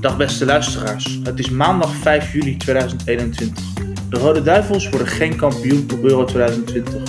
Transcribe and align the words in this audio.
Dag 0.00 0.16
beste 0.16 0.44
luisteraars, 0.44 1.18
het 1.22 1.38
is 1.38 1.50
maandag 1.50 1.94
5 1.94 2.32
juli 2.32 2.56
2021. 2.56 3.64
De 4.10 4.18
Rode 4.18 4.42
Duivels 4.42 4.88
worden 4.88 5.08
geen 5.08 5.36
kampioen 5.36 5.90
op 5.92 6.04
Euro 6.04 6.24
2020. 6.24 7.02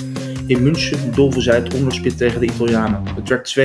In 0.47 0.63
München 0.63 1.13
dolven 1.13 1.41
zij 1.41 1.55
het 1.55 1.73
onderspit 1.73 2.17
tegen 2.17 2.39
de 2.39 2.45
Italianen. 2.45 3.15
Het 3.15 3.29
werd 3.29 3.59
2-1. 3.59 3.61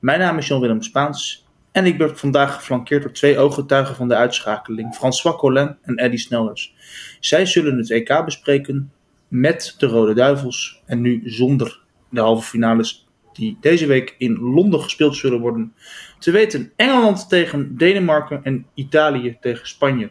Mijn 0.00 0.18
naam 0.18 0.38
is 0.38 0.46
Jan-Willem 0.46 0.82
Spaans 0.82 1.46
en 1.72 1.86
ik 1.86 1.98
word 1.98 2.20
vandaag 2.20 2.54
geflankeerd 2.54 3.02
door 3.02 3.12
twee 3.12 3.38
ooggetuigen 3.38 3.96
van 3.96 4.08
de 4.08 4.14
uitschakeling, 4.14 4.94
François 4.94 5.36
Collin 5.36 5.76
en 5.82 5.96
Eddy 5.96 6.16
Snellers. 6.16 6.74
Zij 7.20 7.46
zullen 7.46 7.78
het 7.78 7.90
EK 7.90 8.24
bespreken 8.24 8.92
met 9.28 9.74
de 9.78 9.86
Rode 9.86 10.14
Duivels 10.14 10.82
en 10.86 11.00
nu 11.00 11.22
zonder 11.24 11.80
de 12.10 12.20
halve 12.20 12.48
finales 12.48 13.03
die 13.34 13.56
deze 13.60 13.86
week 13.86 14.14
in 14.18 14.38
Londen 14.40 14.80
gespeeld 14.80 15.16
zullen 15.16 15.40
worden. 15.40 15.74
Te 16.18 16.30
weten 16.30 16.72
Engeland 16.76 17.28
tegen 17.28 17.76
Denemarken 17.76 18.40
en 18.42 18.66
Italië 18.74 19.36
tegen 19.40 19.68
Spanje. 19.68 20.10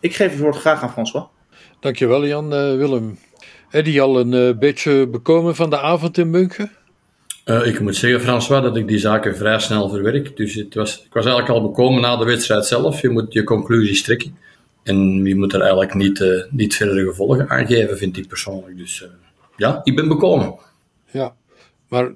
Ik 0.00 0.14
geef 0.14 0.30
het 0.30 0.40
woord 0.40 0.56
graag 0.56 0.82
aan 0.82 0.92
François. 0.92 1.26
Dankjewel 1.80 2.26
Jan 2.26 2.44
uh, 2.44 2.76
Willem. 2.76 3.18
Eddie 3.70 4.00
al 4.00 4.20
een 4.20 4.32
uh, 4.32 4.58
beetje 4.58 5.08
bekomen 5.08 5.54
van 5.54 5.70
de 5.70 5.80
avond 5.80 6.18
in 6.18 6.30
München? 6.30 6.70
Uh, 7.44 7.66
ik 7.66 7.80
moet 7.80 7.96
zeggen, 7.96 8.20
François, 8.20 8.62
dat 8.62 8.76
ik 8.76 8.88
die 8.88 8.98
zaken 8.98 9.36
vrij 9.36 9.58
snel 9.58 9.88
verwerk. 9.88 10.36
Dus 10.36 10.54
het 10.54 10.74
was, 10.74 11.04
ik 11.04 11.12
was 11.12 11.24
eigenlijk 11.24 11.54
al 11.54 11.68
bekomen 11.68 12.00
na 12.00 12.16
de 12.16 12.24
wedstrijd 12.24 12.66
zelf. 12.66 13.00
Je 13.00 13.08
moet 13.08 13.32
je 13.32 13.44
conclusies 13.44 14.02
trekken. 14.02 14.36
En 14.82 15.24
je 15.24 15.36
moet 15.36 15.52
er 15.52 15.60
eigenlijk 15.60 15.94
niet, 15.94 16.46
niet 16.50 16.76
verder 16.76 17.04
gevolgen 17.04 17.48
aan 17.48 17.66
geven, 17.66 17.98
vind 17.98 18.16
ik 18.16 18.28
persoonlijk. 18.28 18.76
Dus 18.76 19.08
ja, 19.56 19.80
ik 19.84 19.96
ben 19.96 20.08
bekomen. 20.08 20.54
Ja, 21.10 21.34
maar 21.88 22.14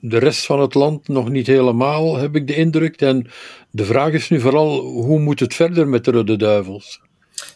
de 0.00 0.18
rest 0.18 0.46
van 0.46 0.60
het 0.60 0.74
land 0.74 1.08
nog 1.08 1.28
niet 1.28 1.46
helemaal, 1.46 2.16
heb 2.16 2.36
ik 2.36 2.46
de 2.46 2.54
indruk. 2.54 3.00
En 3.00 3.30
de 3.70 3.84
vraag 3.84 4.12
is 4.12 4.28
nu 4.28 4.40
vooral, 4.40 4.80
hoe 4.80 5.18
moet 5.18 5.40
het 5.40 5.54
verder 5.54 5.88
met 5.88 6.04
de 6.04 6.10
Rode 6.10 6.36
Duivels? 6.36 7.00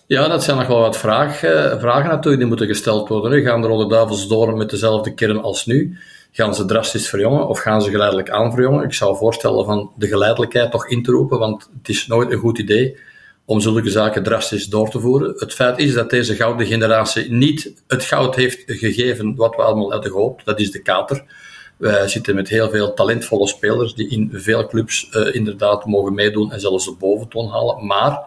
Ja, 0.06 0.28
dat 0.28 0.44
zijn 0.44 0.56
nog 0.56 0.66
wel 0.66 0.80
wat 0.80 0.96
vraag, 0.96 1.42
eh, 1.42 1.80
vragen 1.80 2.08
natuurlijk 2.08 2.38
die 2.38 2.46
moeten 2.46 2.66
gesteld 2.66 3.08
worden. 3.08 3.42
Gaan 3.42 3.60
de 3.60 3.66
Rode 3.66 3.88
Duivels 3.94 4.28
door 4.28 4.56
met 4.56 4.70
dezelfde 4.70 5.14
kern 5.14 5.42
als 5.42 5.66
nu? 5.66 5.98
Gaan 6.32 6.54
ze 6.54 6.64
drastisch 6.64 7.08
verjongen 7.08 7.48
of 7.48 7.58
gaan 7.58 7.82
ze 7.82 7.90
geleidelijk 7.90 8.30
aan 8.30 8.52
verjongen? 8.52 8.84
Ik 8.84 8.94
zou 8.94 9.16
voorstellen 9.16 9.64
van 9.64 9.90
de 9.96 10.06
geleidelijkheid 10.06 10.70
toch 10.70 10.88
in 10.88 11.02
te 11.02 11.10
roepen, 11.10 11.38
want 11.38 11.70
het 11.78 11.88
is 11.88 12.06
nooit 12.06 12.30
een 12.30 12.38
goed 12.38 12.58
idee 12.58 12.96
om 13.44 13.60
zulke 13.60 13.90
zaken 13.90 14.22
drastisch 14.22 14.66
door 14.66 14.90
te 14.90 15.00
voeren. 15.00 15.34
Het 15.36 15.54
feit 15.54 15.78
is 15.78 15.92
dat 15.92 16.10
deze 16.10 16.34
gouden 16.34 16.66
generatie 16.66 17.32
niet 17.32 17.82
het 17.86 18.04
goud 18.04 18.34
heeft 18.34 18.62
gegeven 18.66 19.36
wat 19.36 19.56
we 19.56 19.62
allemaal 19.62 19.92
hadden 19.92 20.10
gehoopt. 20.10 20.44
Dat 20.44 20.60
is 20.60 20.70
de 20.70 20.82
kater. 20.82 21.24
Wij 21.84 22.08
zitten 22.08 22.34
met 22.34 22.48
heel 22.48 22.70
veel 22.70 22.94
talentvolle 22.94 23.48
spelers 23.48 23.94
die 23.94 24.08
in 24.08 24.30
veel 24.32 24.66
clubs 24.66 25.08
uh, 25.12 25.34
inderdaad 25.34 25.86
mogen 25.86 26.14
meedoen 26.14 26.52
en 26.52 26.60
zelfs 26.60 26.84
de 26.84 26.96
boventoon 26.98 27.48
halen. 27.48 27.86
Maar 27.86 28.18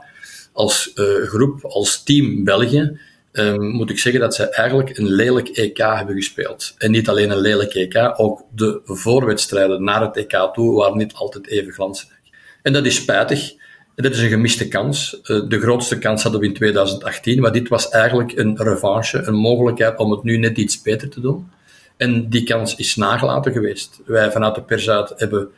als 0.53 0.91
uh, 0.95 1.05
groep, 1.23 1.63
als 1.65 2.03
team 2.03 2.43
België, 2.43 2.99
um, 3.31 3.67
moet 3.67 3.89
ik 3.89 3.99
zeggen 3.99 4.21
dat 4.21 4.35
ze 4.35 4.49
eigenlijk 4.49 4.97
een 4.97 5.07
lelijk 5.07 5.47
EK 5.47 5.77
hebben 5.77 6.15
gespeeld. 6.15 6.75
En 6.77 6.91
niet 6.91 7.09
alleen 7.09 7.29
een 7.29 7.39
lelijk 7.39 7.73
EK, 7.73 8.13
ook 8.15 8.41
de 8.55 8.81
voorwedstrijden 8.85 9.83
naar 9.83 10.01
het 10.01 10.17
EK 10.17 10.49
toe 10.53 10.75
waren 10.75 10.97
niet 10.97 11.13
altijd 11.13 11.47
even 11.47 11.73
glansrijk. 11.73 12.21
En 12.61 12.73
dat 12.73 12.85
is 12.85 12.95
spijtig. 12.95 13.51
En 13.95 14.03
dat 14.03 14.11
is 14.11 14.21
een 14.21 14.29
gemiste 14.29 14.67
kans. 14.67 15.19
De 15.23 15.59
grootste 15.59 15.97
kans 15.97 16.23
hadden 16.23 16.41
we 16.41 16.47
in 16.47 16.53
2018, 16.53 17.41
maar 17.41 17.51
dit 17.51 17.67
was 17.67 17.89
eigenlijk 17.89 18.37
een 18.37 18.57
revanche, 18.57 19.21
een 19.21 19.35
mogelijkheid 19.35 19.99
om 19.99 20.11
het 20.11 20.23
nu 20.23 20.37
net 20.37 20.57
iets 20.57 20.81
beter 20.81 21.09
te 21.09 21.21
doen. 21.21 21.55
En 21.97 22.29
die 22.29 22.43
kans 22.43 22.75
is 22.75 22.95
nagelaten 22.95 23.51
geweest. 23.51 23.99
Wij 24.05 24.31
vanuit 24.31 24.55
de 24.55 24.61
pers 24.61 24.89
uit 24.89 25.13
hebben 25.15 25.49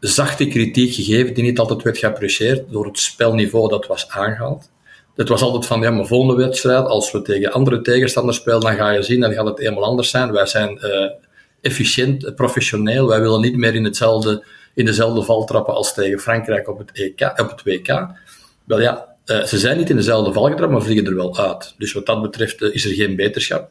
zachte 0.00 0.46
kritiek 0.46 0.94
gegeven, 0.94 1.34
die 1.34 1.44
niet 1.44 1.58
altijd 1.58 1.82
werd 1.82 1.98
geapprecieerd 1.98 2.70
door 2.70 2.86
het 2.86 2.98
spelniveau 2.98 3.68
dat 3.68 3.86
was 3.86 4.08
aangehaald. 4.08 4.70
Het 5.14 5.28
was 5.28 5.42
altijd 5.42 5.66
van, 5.66 5.80
ja, 5.80 5.90
maar 5.90 6.06
volgende 6.06 6.42
wedstrijd, 6.42 6.86
als 6.86 7.12
we 7.12 7.22
tegen 7.22 7.52
andere 7.52 7.80
tegenstanders 7.80 8.36
spelen, 8.36 8.60
dan 8.60 8.74
ga 8.74 8.90
je 8.90 9.02
zien, 9.02 9.20
dan 9.20 9.32
gaat 9.32 9.46
het 9.46 9.58
helemaal 9.58 9.84
anders 9.84 10.10
zijn. 10.10 10.32
Wij 10.32 10.46
zijn 10.46 10.78
uh, 10.82 11.10
efficiënt, 11.60 12.34
professioneel, 12.34 13.08
wij 13.08 13.20
willen 13.20 13.40
niet 13.40 13.56
meer 13.56 13.74
in, 13.74 13.84
hetzelfde, 13.84 14.44
in 14.74 14.84
dezelfde 14.84 15.22
val 15.22 15.44
trappen 15.44 15.74
als 15.74 15.94
tegen 15.94 16.18
Frankrijk 16.18 16.68
op 16.68 16.78
het, 16.78 16.92
EK, 16.92 17.32
op 17.36 17.50
het 17.50 17.62
WK. 17.62 18.06
Wel 18.64 18.80
ja, 18.80 19.16
uh, 19.26 19.44
ze 19.44 19.58
zijn 19.58 19.78
niet 19.78 19.90
in 19.90 19.96
dezelfde 19.96 20.32
val 20.32 20.48
getrapt, 20.48 20.72
maar 20.72 20.82
vliegen 20.82 21.06
er 21.06 21.14
wel 21.14 21.38
uit. 21.38 21.74
Dus 21.78 21.92
wat 21.92 22.06
dat 22.06 22.22
betreft 22.22 22.62
is 22.62 22.84
er 22.84 22.94
geen 22.94 23.16
beterschap. 23.16 23.70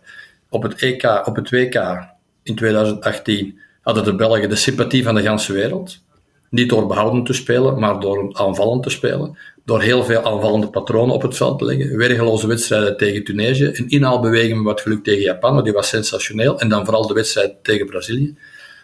Op 0.54 0.64
het 0.64 0.76
EK, 0.76 1.22
op 1.26 1.36
het 1.36 1.50
WK 1.50 1.76
in 2.44 2.56
2018 2.56 3.60
hadden 3.82 4.04
de 4.04 4.16
Belgen 4.16 4.50
de 4.50 4.56
sympathie 4.56 5.04
van 5.04 5.16
de 5.16 5.22
hele 5.22 5.54
wereld. 5.54 6.00
Niet 6.50 6.70
door 6.70 6.88
behouden 6.88 7.24
te 7.24 7.34
spelen, 7.34 7.80
maar 7.80 8.00
door 8.00 8.30
aanvallend 8.34 8.84
te 8.84 8.90
spelen. 8.90 9.38
Door 9.66 9.82
heel 9.82 10.04
veel 10.04 10.26
aanvallende 10.26 10.70
patronen 10.70 11.16
op 11.16 11.22
het 11.22 11.38
veld 11.38 11.60
te 11.60 11.66
leggen. 11.66 11.98
Weergeloze 11.98 12.48
wedstrijden 12.48 12.98
tegen 12.98 13.24
Tunesië. 13.24 13.66
Een 13.74 13.90
inhaalbeweging 13.90 14.64
wat 14.64 14.82
geluk 14.82 15.04
tegen 15.04 15.22
Japan, 15.22 15.54
maar 15.54 15.64
die 15.64 15.74
was 15.74 15.88
sensationeel. 15.88 16.60
En 16.60 16.70
dan 16.70 16.86
vooral 16.86 17.08
de 17.08 17.14
wedstrijd 17.14 17.64
tegen 17.64 17.86
Brazilië. 17.86 18.38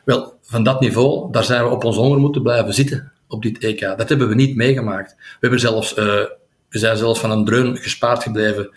Wel, 0.06 0.34
van 0.42 0.64
dat 0.64 0.80
niveau, 0.80 1.32
daar 1.32 1.44
zijn 1.44 1.64
we 1.64 1.70
op 1.70 1.84
ons 1.84 1.96
honger 1.96 2.20
moeten 2.20 2.42
blijven 2.42 2.74
zitten 2.74 3.12
op 3.28 3.42
dit 3.42 3.58
EK. 3.58 3.80
Dat 3.80 4.10
hebben 4.10 4.28
we 4.28 4.36
niet 4.36 4.56
meegemaakt. 4.56 5.16
We, 5.18 5.38
hebben 5.40 5.60
zelfs, 5.60 5.98
uh, 5.98 6.06
we 6.70 6.80
zijn 6.80 6.98
zelfs 6.98 7.20
van 7.20 7.32
een 7.32 7.46
dreun 7.46 7.78
gespaard 7.78 8.24
gebleven 8.24 8.70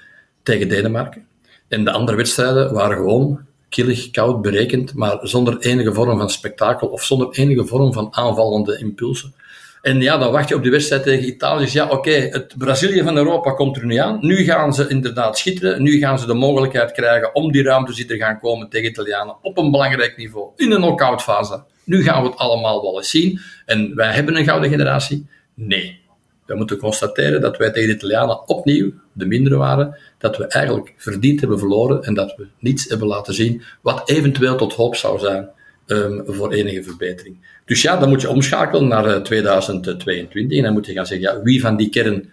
tegen 0.42 0.68
Denemarken. 0.68 1.28
En 1.70 1.84
de 1.84 1.90
andere 1.90 2.16
wedstrijden 2.16 2.72
waren 2.72 2.96
gewoon 2.96 3.40
killig, 3.68 4.10
koud, 4.10 4.42
berekend, 4.42 4.94
maar 4.94 5.18
zonder 5.22 5.58
enige 5.58 5.92
vorm 5.92 6.18
van 6.18 6.30
spektakel 6.30 6.88
of 6.88 7.04
zonder 7.04 7.28
enige 7.30 7.66
vorm 7.66 7.92
van 7.92 8.08
aanvallende 8.10 8.78
impulsen. 8.78 9.34
En 9.82 10.00
ja, 10.00 10.18
dan 10.18 10.32
wacht 10.32 10.48
je 10.48 10.54
op 10.54 10.62
de 10.62 10.70
wedstrijd 10.70 11.02
tegen 11.02 11.26
Italië. 11.26 11.64
Dus 11.64 11.72
ja, 11.72 11.88
oké, 11.88 12.10
het 12.10 12.54
Brazilië 12.58 13.02
van 13.02 13.16
Europa 13.16 13.50
komt 13.50 13.76
er 13.76 13.86
nu 13.86 13.96
aan. 13.96 14.18
Nu 14.20 14.44
gaan 14.44 14.74
ze 14.74 14.88
inderdaad 14.88 15.38
schitteren. 15.38 15.82
Nu 15.82 15.98
gaan 15.98 16.18
ze 16.18 16.26
de 16.26 16.34
mogelijkheid 16.34 16.92
krijgen 16.92 17.34
om 17.34 17.52
die 17.52 17.62
ruimte 17.62 17.94
die 17.94 18.08
er 18.08 18.16
gaan 18.16 18.38
komen 18.38 18.68
tegen 18.68 18.90
Italianen 18.90 19.36
op 19.42 19.58
een 19.58 19.70
belangrijk 19.70 20.16
niveau 20.16 20.50
in 20.56 20.70
een 20.70 20.80
knock-out 20.80 21.22
fase. 21.22 21.62
Nu 21.84 22.02
gaan 22.02 22.22
we 22.22 22.28
het 22.28 22.38
allemaal 22.38 22.82
wel 22.82 22.96
eens 22.96 23.10
zien. 23.10 23.40
En 23.66 23.94
wij 23.94 24.12
hebben 24.12 24.36
een 24.36 24.44
gouden 24.44 24.70
generatie. 24.70 25.26
Nee, 25.54 26.00
we 26.50 26.56
moeten 26.56 26.78
constateren 26.78 27.40
dat 27.40 27.56
wij 27.56 27.70
tegen 27.70 27.88
de 27.88 27.94
Italianen 27.94 28.48
opnieuw 28.48 28.92
de 29.12 29.26
mindere 29.26 29.56
waren, 29.56 29.98
dat 30.18 30.36
we 30.36 30.46
eigenlijk 30.46 30.94
verdiend 30.96 31.40
hebben 31.40 31.58
verloren 31.58 32.02
en 32.02 32.14
dat 32.14 32.34
we 32.36 32.46
niets 32.58 32.88
hebben 32.88 33.08
laten 33.08 33.34
zien 33.34 33.62
wat 33.80 34.08
eventueel 34.08 34.56
tot 34.56 34.72
hoop 34.72 34.96
zou 34.96 35.18
zijn 35.18 35.48
um, 35.86 36.22
voor 36.26 36.52
enige 36.52 36.82
verbetering. 36.82 37.36
Dus 37.64 37.82
ja, 37.82 37.96
dan 37.96 38.08
moet 38.08 38.20
je 38.20 38.28
omschakelen 38.28 38.88
naar 38.88 39.22
2022 39.22 40.56
en 40.56 40.64
dan 40.64 40.72
moet 40.72 40.86
je 40.86 40.92
gaan 40.92 41.06
zeggen, 41.06 41.32
ja, 41.32 41.42
wie 41.42 41.60
van 41.60 41.76
die 41.76 41.88
kern 41.88 42.30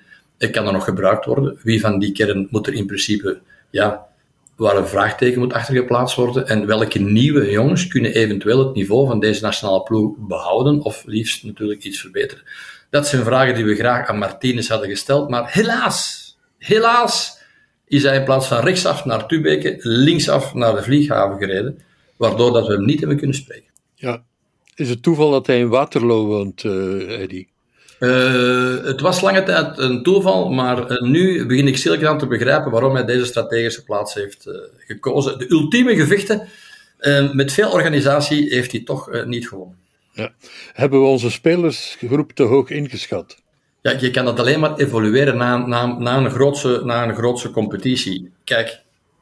kan 0.52 0.66
er 0.66 0.74
nog 0.74 0.84
gebruikt 0.84 1.26
worden? 1.26 1.58
Wie 1.64 1.80
van 1.80 2.00
die 2.00 2.12
kern 2.12 2.48
moet 2.52 2.68
er 2.68 2.74
in 2.74 2.86
principe, 2.86 3.40
ja, 3.70 4.08
waar 4.56 4.78
een 4.78 4.88
vraagteken 4.88 5.40
moet 5.40 5.54
achtergeplaatst 5.54 6.16
worden 6.16 6.48
en 6.48 6.66
welke 6.66 7.00
nieuwe 7.00 7.52
jongens 7.52 7.88
kunnen 7.88 8.14
eventueel 8.14 8.60
het 8.60 8.76
niveau 8.76 9.08
van 9.08 9.20
deze 9.20 9.42
nationale 9.42 9.84
ploeg 9.84 10.16
behouden 10.18 10.82
of 10.82 11.04
liefst 11.06 11.44
natuurlijk 11.44 11.84
iets 11.84 12.00
verbeteren. 12.00 12.44
Dat 12.90 13.08
zijn 13.08 13.24
vragen 13.24 13.56
die 13.56 13.66
we 13.66 13.76
graag 13.76 14.08
aan 14.08 14.18
Martinez 14.18 14.70
hadden 14.70 14.90
gesteld, 14.90 15.30
maar 15.30 15.52
helaas, 15.52 16.38
helaas 16.58 17.38
is 17.86 18.04
hij 18.04 18.16
in 18.18 18.24
plaats 18.24 18.48
van 18.48 18.64
rechtsaf 18.64 19.06
naar 19.06 19.28
Tubeke, 19.28 19.76
linksaf 19.80 20.54
naar 20.54 20.76
de 20.76 20.84
vlieghaven 20.84 21.38
gereden, 21.38 21.84
waardoor 22.18 22.54
dat 22.54 22.68
we 22.68 22.74
hem 22.74 22.86
niet 22.86 23.00
hebben 23.00 23.18
kunnen 23.18 23.36
spreken. 23.36 23.72
Ja, 23.96 24.24
is 24.76 24.90
het 24.90 25.04
toeval 25.04 25.32
dat 25.32 25.48
hij 25.48 25.60
in 25.60 25.70
Waterloo 25.70 26.26
woont, 26.26 26.64
uh, 26.64 27.22
Eddie? 27.22 27.50
Uh, 28.00 28.84
het 28.84 29.02
was 29.02 29.22
lange 29.22 29.44
tijd 29.44 29.78
een 29.78 30.04
toeval, 30.04 30.50
maar 30.50 30.92
uh, 30.92 31.02
nu 31.02 31.46
begin 31.46 31.68
ik 31.68 31.78
stilletjes 31.78 32.10
aan 32.10 32.18
te 32.18 32.28
begrijpen 32.28 32.72
waarom 32.72 32.94
hij 32.96 33.06
deze 33.06 33.26
strategische 33.26 33.84
plaats 33.84 34.14
heeft 34.14 34.48
uh, 34.48 34.54
gekozen. 34.78 35.40
De 35.40 35.52
ultieme 35.52 35.96
gevechten 35.96 36.48
met 37.34 37.52
veel 37.52 37.72
organisatie 37.72 38.54
heeft 38.54 38.72
hij 38.72 38.84
toch 38.84 39.26
niet 39.26 39.48
gewonnen. 39.48 39.78
Ja. 40.18 40.32
Hebben 40.74 41.02
we 41.02 41.08
onze 41.08 41.32
spelersgroep 41.32 42.32
te 42.32 42.44
hoog 42.44 42.70
ingeschat? 42.70 43.38
Ja, 43.82 43.96
je 44.00 44.12
kan 44.12 44.26
dat 44.26 44.40
alleen 44.40 44.60
maar 44.60 44.76
evolueren 44.76 45.38
na, 45.38 45.58
na, 45.58 45.86
na, 45.86 46.18
een, 46.18 46.30
grootse, 46.30 46.82
na 46.84 47.08
een 47.08 47.16
grootse 47.16 47.52
competitie. 47.52 48.32
Kijk, 48.44 48.82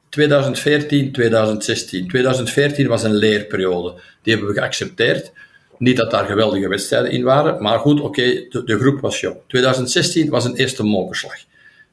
2014, 0.09 1.11
2016. 1.11 2.07
2014 2.07 2.87
was 2.87 3.03
een 3.03 3.13
leerperiode. 3.13 3.93
Die 4.21 4.33
hebben 4.33 4.53
we 4.53 4.59
geaccepteerd. 4.59 5.31
Niet 5.77 5.97
dat 5.97 6.11
daar 6.11 6.25
geweldige 6.25 6.67
wedstrijden 6.67 7.11
in 7.11 7.23
waren, 7.23 7.61
maar 7.61 7.79
goed, 7.79 8.01
oké, 8.01 8.23
de, 8.49 8.77
groep 8.79 8.99
was 8.99 9.19
jong. 9.19 9.37
2016 9.47 10.29
was 10.29 10.45
een 10.45 10.55
eerste 10.55 10.83
mokerslag. 10.83 11.35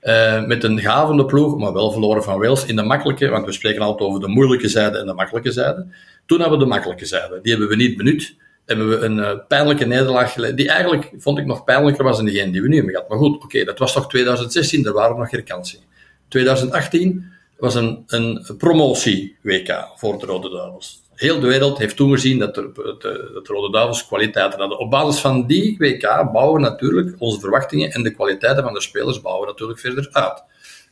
Uh, 0.03 0.45
met 0.45 0.65
een 0.65 0.81
gavende 0.81 1.25
ploeg, 1.25 1.59
maar 1.59 1.73
wel 1.73 1.93
verloren 1.93 2.23
van 2.23 2.39
Wales 2.39 2.67
in 2.67 2.77
de 2.77 2.83
makkelijke, 2.83 3.29
want 3.29 3.47
we 3.47 3.53
spreken 3.53 3.83
altijd 3.83 4.09
over 4.09 4.21
de 4.21 4.29
moeilijke 4.29 4.69
zijde 4.69 4.99
en 4.99 5.07
de 5.07 5.15
makkelijke 5.15 5.53
zijde. 5.53 5.87
Toen 6.27 6.41
hadden 6.41 6.59
we 6.59 6.65
de 6.65 6.71
makkelijke 6.71 7.07
zijde. 7.07 7.39
Die 7.43 7.51
hebben 7.51 7.69
we 7.69 7.77
niet 7.77 7.97
benut 7.97 8.35
hebben 8.67 8.89
we 8.89 8.97
een 8.97 9.17
uh, 9.17 9.31
pijnlijke 9.49 9.85
nederlaag 9.85 10.33
geleden, 10.33 10.57
die 10.57 10.69
eigenlijk, 10.69 11.11
vond 11.17 11.39
ik, 11.39 11.47
nog 11.47 11.65
pijnlijker 11.65 12.05
was 12.05 12.17
dan 12.17 12.25
degene 12.25 12.53
die 12.53 12.63
we 12.63 12.69
nu 12.69 12.75
hebben 12.75 12.93
gehad. 12.93 13.09
Maar 13.09 13.19
goed, 13.19 13.43
oké, 13.43 13.65
dat 13.65 13.79
was 13.79 13.93
toch 13.93 14.09
2016, 14.09 14.87
er 14.87 14.93
waren 14.93 15.19
nog 15.19 15.29
geen 15.29 15.45
kansen. 15.45 15.79
2018 16.29 17.33
was 17.59 17.75
een, 17.75 18.03
een 18.07 18.45
promotie-WK 18.59 19.93
voor 19.97 20.19
de 20.19 20.27
Rode 20.27 20.51
Duivels. 20.51 21.01
heel 21.15 21.41
de 21.41 21.47
wereld 21.47 21.79
heeft 21.79 21.97
toegezien 21.97 22.39
dat 22.39 22.55
de, 22.55 22.71
de, 22.75 23.41
de 23.43 23.53
Rode 23.53 23.73
Duivels 23.73 24.07
kwaliteiten 24.07 24.61
hadden. 24.61 24.79
Op 24.79 24.91
basis 24.91 25.21
van 25.21 25.47
die 25.47 25.77
WK 25.79 26.31
bouwen 26.33 26.63
we 26.63 26.69
natuurlijk 26.69 27.15
onze 27.19 27.41
verwachtingen 27.41 27.91
en 27.91 28.03
de 28.03 28.15
kwaliteiten 28.15 28.63
van 28.63 28.75
de 28.75 28.81
spelers 28.81 29.21
bouwen 29.21 29.47
we 29.47 29.51
natuurlijk 29.51 29.79
verder 29.79 30.09
uit. 30.13 30.43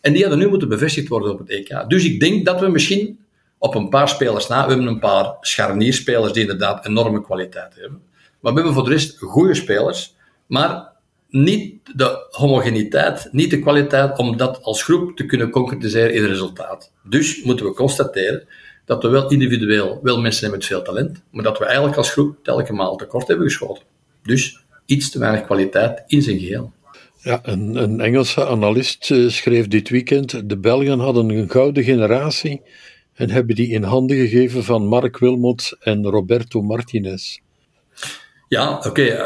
En 0.00 0.12
die 0.12 0.22
hadden 0.22 0.38
nu 0.38 0.48
moeten 0.48 0.68
bevestigd 0.68 1.08
worden 1.08 1.32
op 1.32 1.38
het 1.38 1.50
EK. 1.50 1.84
Dus 1.88 2.04
ik 2.04 2.20
denk 2.20 2.44
dat 2.44 2.60
we 2.60 2.68
misschien 2.68 3.18
op 3.60 3.74
een 3.74 3.88
paar 3.88 4.08
spelers 4.08 4.46
na, 4.46 4.62
we 4.62 4.72
hebben 4.72 4.86
een 4.86 4.98
paar 4.98 5.36
scharnierspelers 5.40 6.32
die 6.32 6.42
inderdaad 6.42 6.86
enorme 6.86 7.22
kwaliteit 7.22 7.74
hebben. 7.74 8.02
Maar 8.40 8.52
we 8.52 8.58
hebben 8.58 8.74
voor 8.74 8.84
de 8.84 8.90
rest 8.90 9.18
goede 9.18 9.54
spelers, 9.54 10.14
maar 10.46 10.92
niet 11.28 11.74
de 11.96 12.26
homogeniteit, 12.30 13.28
niet 13.32 13.50
de 13.50 13.60
kwaliteit 13.60 14.18
om 14.18 14.36
dat 14.36 14.62
als 14.62 14.82
groep 14.82 15.16
te 15.16 15.26
kunnen 15.26 15.50
concretiseren 15.50 16.14
in 16.14 16.24
resultaat. 16.24 16.92
Dus 17.02 17.42
moeten 17.42 17.66
we 17.66 17.72
constateren 17.72 18.46
dat 18.84 19.02
we 19.02 19.08
wel 19.08 19.30
individueel 19.30 20.00
wel 20.02 20.20
mensen 20.20 20.40
hebben 20.40 20.58
met 20.58 20.68
veel 20.68 20.82
talent, 20.82 21.22
maar 21.30 21.44
dat 21.44 21.58
we 21.58 21.64
eigenlijk 21.64 21.96
als 21.96 22.10
groep 22.10 22.36
telkens 22.42 22.78
maal 22.78 22.96
tekort 22.96 23.28
hebben 23.28 23.46
geschoten. 23.46 23.84
Dus 24.22 24.64
iets 24.86 25.10
te 25.10 25.18
weinig 25.18 25.44
kwaliteit 25.44 26.02
in 26.06 26.22
zijn 26.22 26.38
geheel. 26.38 26.72
Ja, 27.22 27.40
een, 27.42 27.76
een 27.76 28.00
Engelse 28.00 28.46
analist 28.46 29.10
eh, 29.10 29.28
schreef 29.28 29.68
dit 29.68 29.88
weekend: 29.88 30.48
de 30.48 30.58
Belgen 30.58 30.98
hadden 30.98 31.28
een 31.28 31.50
gouden 31.50 31.84
generatie 31.84 32.62
en 33.20 33.30
hebben 33.30 33.54
die 33.54 33.70
in 33.70 33.82
handen 33.82 34.16
gegeven 34.16 34.64
van 34.64 34.86
Mark 34.86 35.18
Wilmot 35.18 35.76
en 35.80 36.06
Roberto 36.06 36.62
Martinez. 36.62 37.38
Ja, 38.48 38.80
oké. 38.86 39.22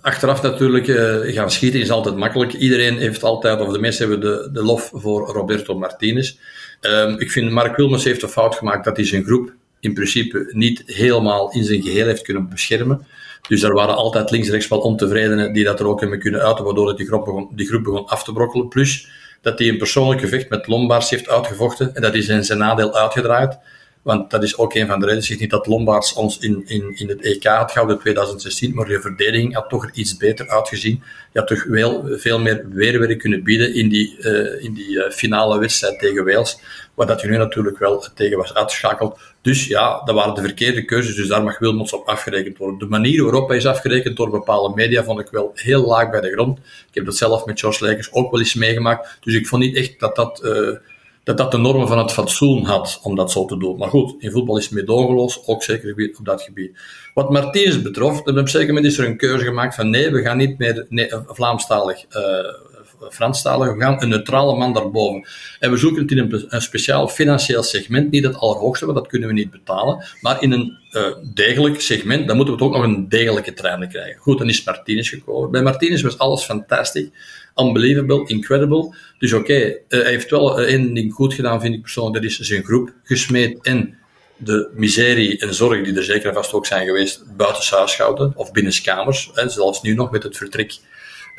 Achteraf 0.00 0.42
natuurlijk 0.42 0.86
uh, 0.86 1.34
gaan 1.34 1.50
schieten 1.50 1.80
is 1.80 1.90
altijd 1.90 2.16
makkelijk. 2.16 2.52
Iedereen 2.52 2.98
heeft 2.98 3.22
altijd, 3.22 3.60
of 3.60 3.72
de 3.72 3.78
meesten 3.78 4.08
hebben 4.08 4.30
de, 4.30 4.50
de 4.52 4.62
lof 4.62 4.90
voor 4.94 5.26
Roberto 5.26 5.78
Martinez. 5.78 6.36
Um, 6.80 7.18
ik 7.18 7.30
vind 7.30 7.50
Mark 7.50 7.76
Wilmers 7.76 8.04
heeft 8.04 8.20
de 8.20 8.28
fout 8.28 8.54
gemaakt 8.54 8.84
dat 8.84 8.96
hij 8.96 9.06
zijn 9.06 9.24
groep 9.24 9.54
in 9.80 9.94
principe 9.94 10.50
niet 10.52 10.82
helemaal 10.86 11.52
in 11.52 11.64
zijn 11.64 11.82
geheel 11.82 12.06
heeft 12.06 12.22
kunnen 12.22 12.48
beschermen. 12.48 13.06
Dus 13.48 13.62
er 13.62 13.74
waren 13.74 13.94
altijd 13.94 14.30
links-rechts 14.30 14.68
wel 14.68 14.80
ontevredenen 14.80 15.52
die 15.52 15.64
dat 15.64 15.80
er 15.80 15.86
ook 15.86 16.00
hebben 16.00 16.18
kunnen 16.18 16.42
uiten, 16.42 16.64
waardoor 16.64 16.96
die, 16.96 17.06
groep 17.06 17.24
begon, 17.24 17.48
die 17.54 17.66
groep 17.66 17.84
begon 17.84 18.06
af 18.06 18.24
te 18.24 18.32
brokkelen. 18.32 18.68
Plus 18.68 19.08
dat 19.40 19.58
hij 19.58 19.68
een 19.68 19.78
persoonlijk 19.78 20.20
gevecht 20.20 20.48
met 20.48 20.66
Lombaars 20.66 21.10
heeft 21.10 21.28
uitgevochten 21.28 21.94
en 21.94 22.02
dat 22.02 22.14
is 22.14 22.28
in 22.28 22.44
zijn 22.44 22.58
nadeel 22.58 22.94
uitgedraaid. 22.94 23.58
Want 24.02 24.30
dat 24.30 24.42
is 24.42 24.56
ook 24.56 24.74
een 24.74 24.86
van 24.86 25.00
de 25.00 25.06
redenen. 25.06 25.38
niet 25.38 25.50
dat 25.50 25.66
Lombaards 25.66 26.12
ons 26.12 26.38
in, 26.38 26.62
in, 26.66 26.92
in 26.94 27.08
het 27.08 27.20
EK 27.20 27.44
had 27.44 27.70
gehouden 27.70 27.98
2016, 27.98 28.74
maar 28.74 28.90
je 28.90 29.00
verdediging 29.00 29.54
had 29.54 29.68
toch 29.68 29.84
er 29.84 29.90
iets 29.94 30.16
beter 30.16 30.48
uitgezien. 30.48 31.02
Je 31.32 31.38
had 31.38 31.48
toch 31.48 31.64
wel 31.64 32.08
veel 32.08 32.38
meer 32.38 32.68
weerwerk 32.68 33.18
kunnen 33.18 33.42
bieden 33.42 33.74
in 33.74 33.88
die, 33.88 34.16
uh, 34.18 34.62
in 34.64 34.74
die 34.74 34.90
uh, 34.90 35.10
finale 35.10 35.58
wedstrijd 35.58 35.98
tegen 35.98 36.24
Wales, 36.24 36.58
waar 36.94 37.06
dat 37.06 37.20
je 37.20 37.28
nu 37.28 37.36
natuurlijk 37.36 37.78
wel 37.78 38.06
tegen 38.14 38.36
was 38.36 38.54
uitgeschakeld. 38.54 39.20
Dus 39.42 39.66
ja, 39.66 40.02
dat 40.04 40.14
waren 40.14 40.34
de 40.34 40.42
verkeerde 40.42 40.84
keuzes, 40.84 41.16
dus 41.16 41.28
daar 41.28 41.42
mag 41.42 41.58
Wilmots 41.58 41.92
op 41.92 42.08
afgerekend 42.08 42.58
worden. 42.58 42.78
De 42.78 42.86
manier 42.86 43.22
waarop 43.22 43.48
hij 43.48 43.56
is 43.56 43.66
afgerekend 43.66 44.16
door 44.16 44.30
bepaalde 44.30 44.74
media 44.74 45.04
vond 45.04 45.20
ik 45.20 45.28
wel 45.30 45.50
heel 45.54 45.86
laag 45.86 46.10
bij 46.10 46.20
de 46.20 46.32
grond. 46.32 46.58
Ik 46.58 46.94
heb 46.94 47.04
dat 47.04 47.16
zelf 47.16 47.44
met 47.44 47.60
George 47.60 47.84
Lakers 47.84 48.12
ook 48.12 48.30
wel 48.30 48.40
eens 48.40 48.54
meegemaakt, 48.54 49.18
dus 49.20 49.34
ik 49.34 49.46
vond 49.46 49.62
niet 49.62 49.76
echt 49.76 50.00
dat 50.00 50.16
dat... 50.16 50.40
Uh, 50.44 50.76
dat 51.24 51.36
dat 51.38 51.50
de 51.50 51.58
normen 51.58 51.88
van 51.88 51.98
het 51.98 52.12
fatsoen 52.12 52.64
had 52.64 53.00
om 53.02 53.14
dat 53.14 53.30
zo 53.30 53.44
te 53.44 53.58
doen. 53.58 53.78
Maar 53.78 53.88
goed, 53.88 54.14
in 54.18 54.30
voetbal 54.30 54.56
is 54.56 54.64
het 54.64 54.72
meedogenloos, 54.72 55.46
ook 55.46 55.62
zeker 55.62 56.14
op 56.18 56.24
dat 56.24 56.42
gebied. 56.42 56.78
Wat 57.14 57.30
Martinez 57.30 57.82
betrof, 57.82 58.20
op 58.20 58.26
een 58.26 58.48
zeker 58.48 58.66
moment 58.66 58.86
is 58.86 58.98
er 58.98 59.06
een 59.06 59.16
keuze 59.16 59.44
gemaakt 59.44 59.74
van 59.74 59.90
nee, 59.90 60.10
we 60.10 60.22
gaan 60.22 60.36
niet 60.36 60.58
meer 60.58 60.86
Vlaamstalig, 61.26 62.04
uh, 62.16 62.69
Franstalig, 63.08 63.74
we 63.74 63.80
gaan 63.80 64.02
een 64.02 64.08
neutrale 64.08 64.56
man 64.56 64.72
daarboven. 64.72 65.28
En 65.58 65.70
we 65.70 65.76
zoeken 65.76 66.02
het 66.02 66.10
in 66.10 66.46
een, 66.48 66.60
speciaal 66.60 67.08
financieel 67.08 67.62
segment, 67.62 68.10
niet 68.10 68.24
het 68.24 68.36
allerhoogste, 68.36 68.84
want 68.84 68.98
dat 68.98 69.06
kunnen 69.06 69.28
we 69.28 69.34
niet 69.34 69.50
betalen, 69.50 70.04
maar 70.20 70.42
in 70.42 70.52
een 70.52 70.78
uh, 70.92 71.06
degelijk 71.34 71.80
segment, 71.80 72.26
dan 72.26 72.36
moeten 72.36 72.56
we 72.56 72.64
ook 72.64 72.72
nog 72.72 72.82
een 72.82 73.08
degelijke 73.08 73.52
trainer 73.52 73.86
krijgen. 73.86 74.20
Goed, 74.20 74.38
dan 74.38 74.48
is 74.48 74.64
Martinez 74.64 75.08
gekomen. 75.08 75.50
Bij 75.50 75.62
Martinez 75.62 76.02
was 76.02 76.18
alles 76.18 76.44
fantastisch 76.44 77.08
unbelievable, 77.56 78.26
incredible. 78.26 78.94
Dus 79.18 79.32
oké, 79.32 79.54
uh, 79.54 79.74
hij 79.88 80.10
heeft 80.10 80.30
wel 80.30 80.60
uh, 80.60 80.66
één 80.66 80.94
ding 80.94 81.12
goed 81.12 81.34
gedaan, 81.34 81.60
vind 81.60 81.74
ik 81.74 81.82
persoonlijk, 81.82 82.22
dat 82.22 82.30
is 82.30 82.38
zijn 82.38 82.64
groep 82.64 82.92
gesmeed 83.04 83.58
en 83.62 83.98
de 84.36 84.70
miserie 84.74 85.38
en 85.38 85.54
zorg 85.54 85.84
die 85.84 85.96
er 85.96 86.04
zeker 86.04 86.28
en 86.28 86.34
vast 86.34 86.52
ook 86.52 86.66
zijn 86.66 86.86
geweest 86.86 87.36
buiten 87.36 87.76
huishouden 87.76 88.32
of 88.36 88.52
binnenskamers, 88.52 89.30
zelfs 89.34 89.82
nu 89.82 89.94
nog 89.94 90.10
met 90.10 90.22
het 90.22 90.36
vertrek 90.36 90.78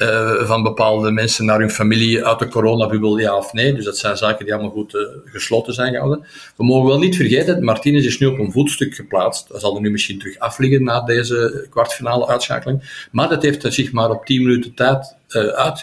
uh, 0.01 0.47
van 0.47 0.63
bepaalde 0.63 1.11
mensen 1.11 1.45
naar 1.45 1.59
hun 1.59 1.71
familie 1.71 2.25
uit 2.25 2.39
de 2.39 2.47
coronabubbel, 2.47 3.17
ja 3.17 3.37
of 3.37 3.53
nee. 3.53 3.73
Dus 3.73 3.85
dat 3.85 3.97
zijn 3.97 4.17
zaken 4.17 4.45
die 4.45 4.53
allemaal 4.53 4.71
goed 4.71 4.93
uh, 4.93 5.01
gesloten 5.25 5.73
zijn 5.73 5.91
gehouden. 5.91 6.25
We 6.57 6.63
mogen 6.63 6.87
wel 6.87 6.99
niet 6.99 7.15
vergeten, 7.15 7.63
Martinez 7.63 8.05
is 8.05 8.19
nu 8.19 8.27
op 8.27 8.39
een 8.39 8.51
voetstuk 8.51 8.95
geplaatst. 8.95 9.47
Dat 9.47 9.61
zal 9.61 9.75
er 9.75 9.81
nu 9.81 9.91
misschien 9.91 10.19
terug 10.19 10.39
afliggen 10.39 10.83
na 10.83 11.01
deze 11.01 11.67
kwartfinale 11.69 12.27
uitschakeling. 12.27 13.07
Maar 13.11 13.29
dat 13.29 13.43
heeft 13.43 13.73
zich 13.73 13.91
maar 13.91 14.09
op 14.09 14.25
10 14.25 14.43
minuten 14.43 14.73
tijd 14.73 15.15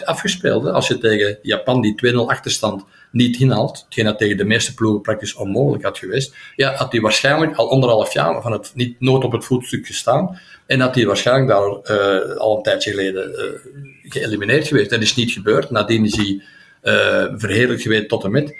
afgespeeld. 0.05 0.65
Als 0.65 0.87
je 0.87 0.97
tegen 0.97 1.39
Japan 1.41 1.81
die 1.81 2.13
2-0 2.13 2.15
achterstand 2.15 2.83
niet 3.11 3.39
inhaalt, 3.39 3.81
hetgeen 3.85 4.05
dat 4.05 4.17
tegen 4.17 4.37
de 4.37 4.45
meeste 4.45 4.73
ploegen 4.73 5.01
praktisch 5.01 5.35
onmogelijk 5.35 5.83
had 5.83 5.97
geweest, 5.97 6.35
ja, 6.55 6.73
had 6.73 6.91
hij 6.91 7.01
waarschijnlijk 7.01 7.55
al 7.55 7.71
anderhalf 7.71 8.13
jaar 8.13 8.41
van 8.41 8.51
het, 8.51 8.71
niet 8.75 8.99
nooit 8.99 9.23
op 9.23 9.31
het 9.31 9.45
voetstuk 9.45 9.85
gestaan. 9.85 10.39
En 10.69 10.79
had 10.79 10.95
hij 10.95 11.05
waarschijnlijk 11.05 11.47
daar 11.47 11.97
uh, 11.97 12.35
al 12.37 12.57
een 12.57 12.63
tijdje 12.63 12.89
geleden 12.89 13.31
uh, 13.31 13.71
geëlimineerd 14.11 14.67
geweest. 14.67 14.89
Dat 14.89 15.01
is 15.01 15.15
niet 15.15 15.31
gebeurd. 15.31 15.69
Nadien 15.69 16.05
is 16.05 16.15
hij 16.15 16.41
uh, 16.83 17.33
verheerlijk 17.37 17.81
geweest 17.81 18.09
tot 18.09 18.23
en 18.23 18.31
met. 18.31 18.55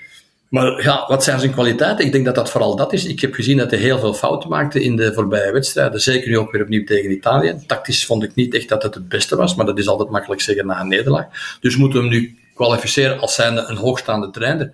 Maar 0.49 0.83
ja, 0.83 1.05
wat 1.07 1.23
zijn 1.23 1.39
zijn 1.39 1.51
kwaliteiten? 1.51 2.05
Ik 2.05 2.11
denk 2.11 2.25
dat 2.25 2.35
dat 2.35 2.49
vooral 2.49 2.75
dat 2.75 2.93
is. 2.93 3.05
Ik 3.05 3.19
heb 3.19 3.33
gezien 3.33 3.57
dat 3.57 3.71
hij 3.71 3.79
heel 3.79 3.99
veel 3.99 4.13
fouten 4.13 4.49
maakte 4.49 4.83
in 4.83 4.95
de 4.95 5.13
voorbije 5.13 5.51
wedstrijden. 5.51 6.01
Zeker 6.01 6.29
nu 6.29 6.37
ook 6.37 6.51
weer 6.51 6.61
opnieuw 6.61 6.83
tegen 6.83 7.11
Italië. 7.11 7.55
Tactisch 7.67 8.05
vond 8.05 8.23
ik 8.23 8.35
niet 8.35 8.53
echt 8.53 8.69
dat 8.69 8.83
het 8.83 8.93
het 8.93 9.09
beste 9.09 9.35
was, 9.35 9.55
maar 9.55 9.65
dat 9.65 9.77
is 9.77 9.87
altijd 9.87 10.09
makkelijk 10.09 10.41
zeggen 10.41 10.65
na 10.65 10.81
een 10.81 10.87
nederlaag. 10.87 11.57
Dus 11.61 11.77
moeten 11.77 11.99
we 11.99 12.07
hem 12.07 12.15
nu 12.15 12.37
kwalificeren 12.55 13.19
als 13.19 13.35
zijnde 13.35 13.65
een 13.67 13.77
hoogstaande 13.77 14.29
trainer. 14.29 14.73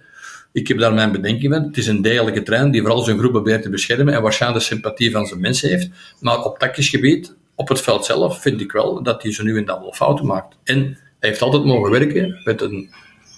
Ik 0.55 0.67
heb 0.67 0.77
daar 0.77 0.93
mijn 0.93 1.11
bedenking 1.11 1.53
van. 1.53 1.63
Het 1.63 1.77
is 1.77 1.87
een 1.87 2.01
degelijke 2.01 2.43
trainer 2.43 2.71
die 2.71 2.81
vooral 2.81 3.01
zijn 3.01 3.17
groep 3.17 3.31
probeert 3.31 3.61
te 3.61 3.69
beschermen 3.69 4.13
en 4.13 4.21
waarschijnlijk 4.21 4.61
de 4.61 4.67
sympathie 4.67 5.11
van 5.11 5.25
zijn 5.25 5.39
mensen 5.39 5.69
heeft. 5.69 5.89
Maar 6.19 6.43
op 6.43 6.59
tactisch 6.59 6.89
gebied, 6.89 7.35
op 7.55 7.67
het 7.67 7.81
veld 7.81 8.05
zelf, 8.05 8.41
vind 8.41 8.61
ik 8.61 8.71
wel 8.71 9.03
dat 9.03 9.23
hij 9.23 9.33
zo 9.33 9.43
nu 9.43 9.57
en 9.57 9.65
dan 9.65 9.81
wel 9.81 9.93
fouten 9.93 10.25
maakt. 10.25 10.55
En 10.63 10.77
hij 11.19 11.29
heeft 11.29 11.41
altijd 11.41 11.63
mogen 11.63 11.91
werken 11.91 12.41
met 12.43 12.61
een 12.61 12.89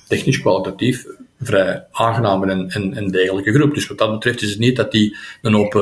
technisch 0.07 0.41
kwalitatief 0.41 1.05
vrij 1.39 1.85
aangename 1.91 2.67
en, 2.67 2.93
en, 2.93 3.07
degelijke 3.07 3.53
groep. 3.53 3.73
Dus 3.73 3.87
wat 3.87 3.97
dat 3.97 4.11
betreft 4.11 4.41
is 4.41 4.49
het 4.49 4.59
niet 4.59 4.75
dat 4.75 4.93
hij 4.93 5.15
een 5.41 5.53
hoop, 5.53 5.73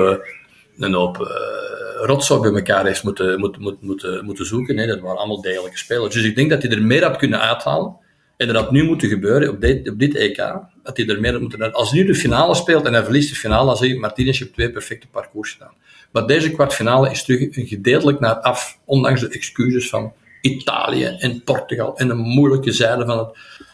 een 0.77 0.93
hoop 0.93 1.17
uh, 1.17 2.05
rotzooi 2.05 2.41
bij 2.41 2.59
elkaar 2.59 2.85
heeft 2.85 3.03
moeten, 3.03 3.39
moeten, 3.39 3.61
moeten, 3.61 3.85
moeten, 3.85 4.25
moeten 4.25 4.45
zoeken. 4.45 4.75
Nee, 4.75 4.87
dat 4.87 4.99
waren 4.99 5.17
allemaal 5.17 5.41
degelijke 5.41 5.77
spelers. 5.77 6.13
Dus 6.13 6.23
ik 6.23 6.35
denk 6.35 6.49
dat 6.49 6.61
hij 6.61 6.71
er 6.71 6.81
meer 6.81 7.03
had 7.03 7.17
kunnen 7.17 7.41
uithalen 7.41 7.95
en 8.37 8.47
dat 8.47 8.55
had 8.55 8.71
nu 8.71 8.83
moeten 8.83 9.09
gebeuren 9.09 9.49
op 9.49 9.61
dit, 9.61 9.89
op 9.89 9.99
dit 9.99 10.15
EK. 10.15 10.73
Dat 10.85 10.97
hij 10.97 11.07
er 11.07 11.19
meer 11.19 11.41
moeten 11.41 11.73
Als 11.73 11.91
hij 11.91 11.99
nu 11.99 12.05
de 12.05 12.15
finale 12.15 12.55
speelt 12.55 12.85
en 12.85 12.93
hij 12.93 13.03
verliest 13.03 13.29
de 13.29 13.35
finale, 13.35 13.65
dan 13.65 13.77
zeg 13.77 13.89
ik, 13.89 13.99
Martinez, 13.99 14.39
je 14.39 14.51
twee 14.51 14.71
perfecte 14.71 15.07
parcours 15.07 15.51
gedaan. 15.51 15.73
Maar 16.11 16.27
deze 16.27 16.51
kwartfinale 16.51 17.11
is 17.11 17.23
terug 17.23 17.47
gedeeltelijk 17.51 18.19
naar 18.19 18.35
af, 18.35 18.79
ondanks 18.85 19.21
de 19.21 19.29
excuses 19.29 19.89
van 19.89 20.13
Italië 20.41 21.05
en 21.05 21.43
Portugal 21.43 21.97
en 21.97 22.07
de 22.07 22.13
moeilijke 22.13 22.71
zijde 22.71 23.05
van 23.05 23.17
het. 23.17 23.27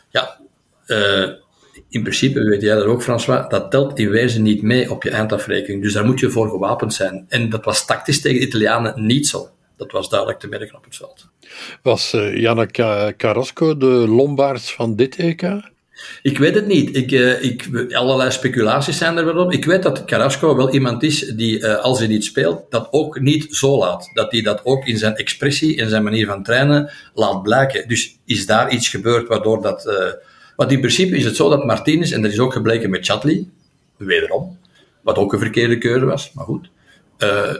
Ja, 0.09 0.39
uh, 0.87 1.29
in 1.89 2.01
principe, 2.01 2.43
weet 2.43 2.61
jij 2.61 2.75
dat 2.75 2.85
ook, 2.85 3.03
François, 3.03 3.49
dat 3.49 3.71
telt 3.71 3.99
in 3.99 4.09
wezen 4.09 4.41
niet 4.41 4.61
mee 4.61 4.91
op 4.91 5.03
je 5.03 5.09
eindafrekening. 5.09 5.83
Dus 5.83 5.93
daar 5.93 6.05
moet 6.05 6.19
je 6.19 6.29
voor 6.29 6.49
gewapend 6.49 6.93
zijn. 6.93 7.25
En 7.29 7.49
dat 7.49 7.65
was 7.65 7.85
tactisch 7.85 8.21
tegen 8.21 8.39
de 8.39 8.45
Italianen 8.45 9.05
niet 9.05 9.27
zo. 9.27 9.49
Dat 9.77 9.91
was 9.91 10.09
duidelijk 10.09 10.39
te 10.39 10.47
merken 10.47 10.77
op 10.77 10.83
het 10.83 10.95
veld. 10.95 11.29
Was 11.81 12.13
uh, 12.13 12.37
Janne 12.37 12.65
Carrasco 13.17 13.77
de 13.77 13.85
Lombaards 13.85 14.73
van 14.73 14.95
dit 14.95 15.15
EK? 15.15 15.41
Ik 16.21 16.37
weet 16.37 16.55
het 16.55 16.67
niet. 16.67 16.95
Ik, 16.95 17.11
uh, 17.11 17.43
ik, 17.43 17.67
allerlei 17.91 18.31
speculaties 18.31 18.97
zijn 18.97 19.17
er 19.17 19.25
wel 19.25 19.43
op. 19.43 19.51
Ik 19.51 19.65
weet 19.65 19.83
dat 19.83 20.05
Carrasco 20.05 20.55
wel 20.55 20.73
iemand 20.73 21.03
is 21.03 21.19
die, 21.19 21.59
uh, 21.59 21.75
als 21.75 21.99
hij 21.99 22.07
niet 22.07 22.23
speelt, 22.23 22.65
dat 22.69 22.87
ook 22.91 23.19
niet 23.19 23.55
zo 23.55 23.77
laat. 23.77 24.09
Dat 24.13 24.31
hij 24.31 24.41
dat 24.41 24.61
ook 24.63 24.85
in 24.85 24.97
zijn 24.97 25.15
expressie, 25.15 25.75
in 25.75 25.89
zijn 25.89 26.03
manier 26.03 26.25
van 26.25 26.43
trainen, 26.43 26.91
laat 27.13 27.43
blijken. 27.43 27.87
Dus 27.87 28.17
is 28.25 28.45
daar 28.45 28.71
iets 28.71 28.89
gebeurd 28.89 29.27
waardoor 29.27 29.61
dat... 29.61 29.85
Uh, 29.85 29.93
want 30.55 30.71
in 30.71 30.79
principe 30.79 31.15
is 31.15 31.25
het 31.25 31.35
zo 31.35 31.49
dat 31.49 31.65
Martinez, 31.65 32.11
en 32.11 32.21
dat 32.21 32.31
is 32.31 32.39
ook 32.39 32.53
gebleken 32.53 32.89
met 32.89 33.05
Chatley, 33.05 33.47
wederom, 33.97 34.57
wat 35.01 35.17
ook 35.17 35.33
een 35.33 35.39
verkeerde 35.39 35.77
keuze 35.77 36.05
was, 36.05 36.31
maar 36.33 36.45
goed. 36.45 36.69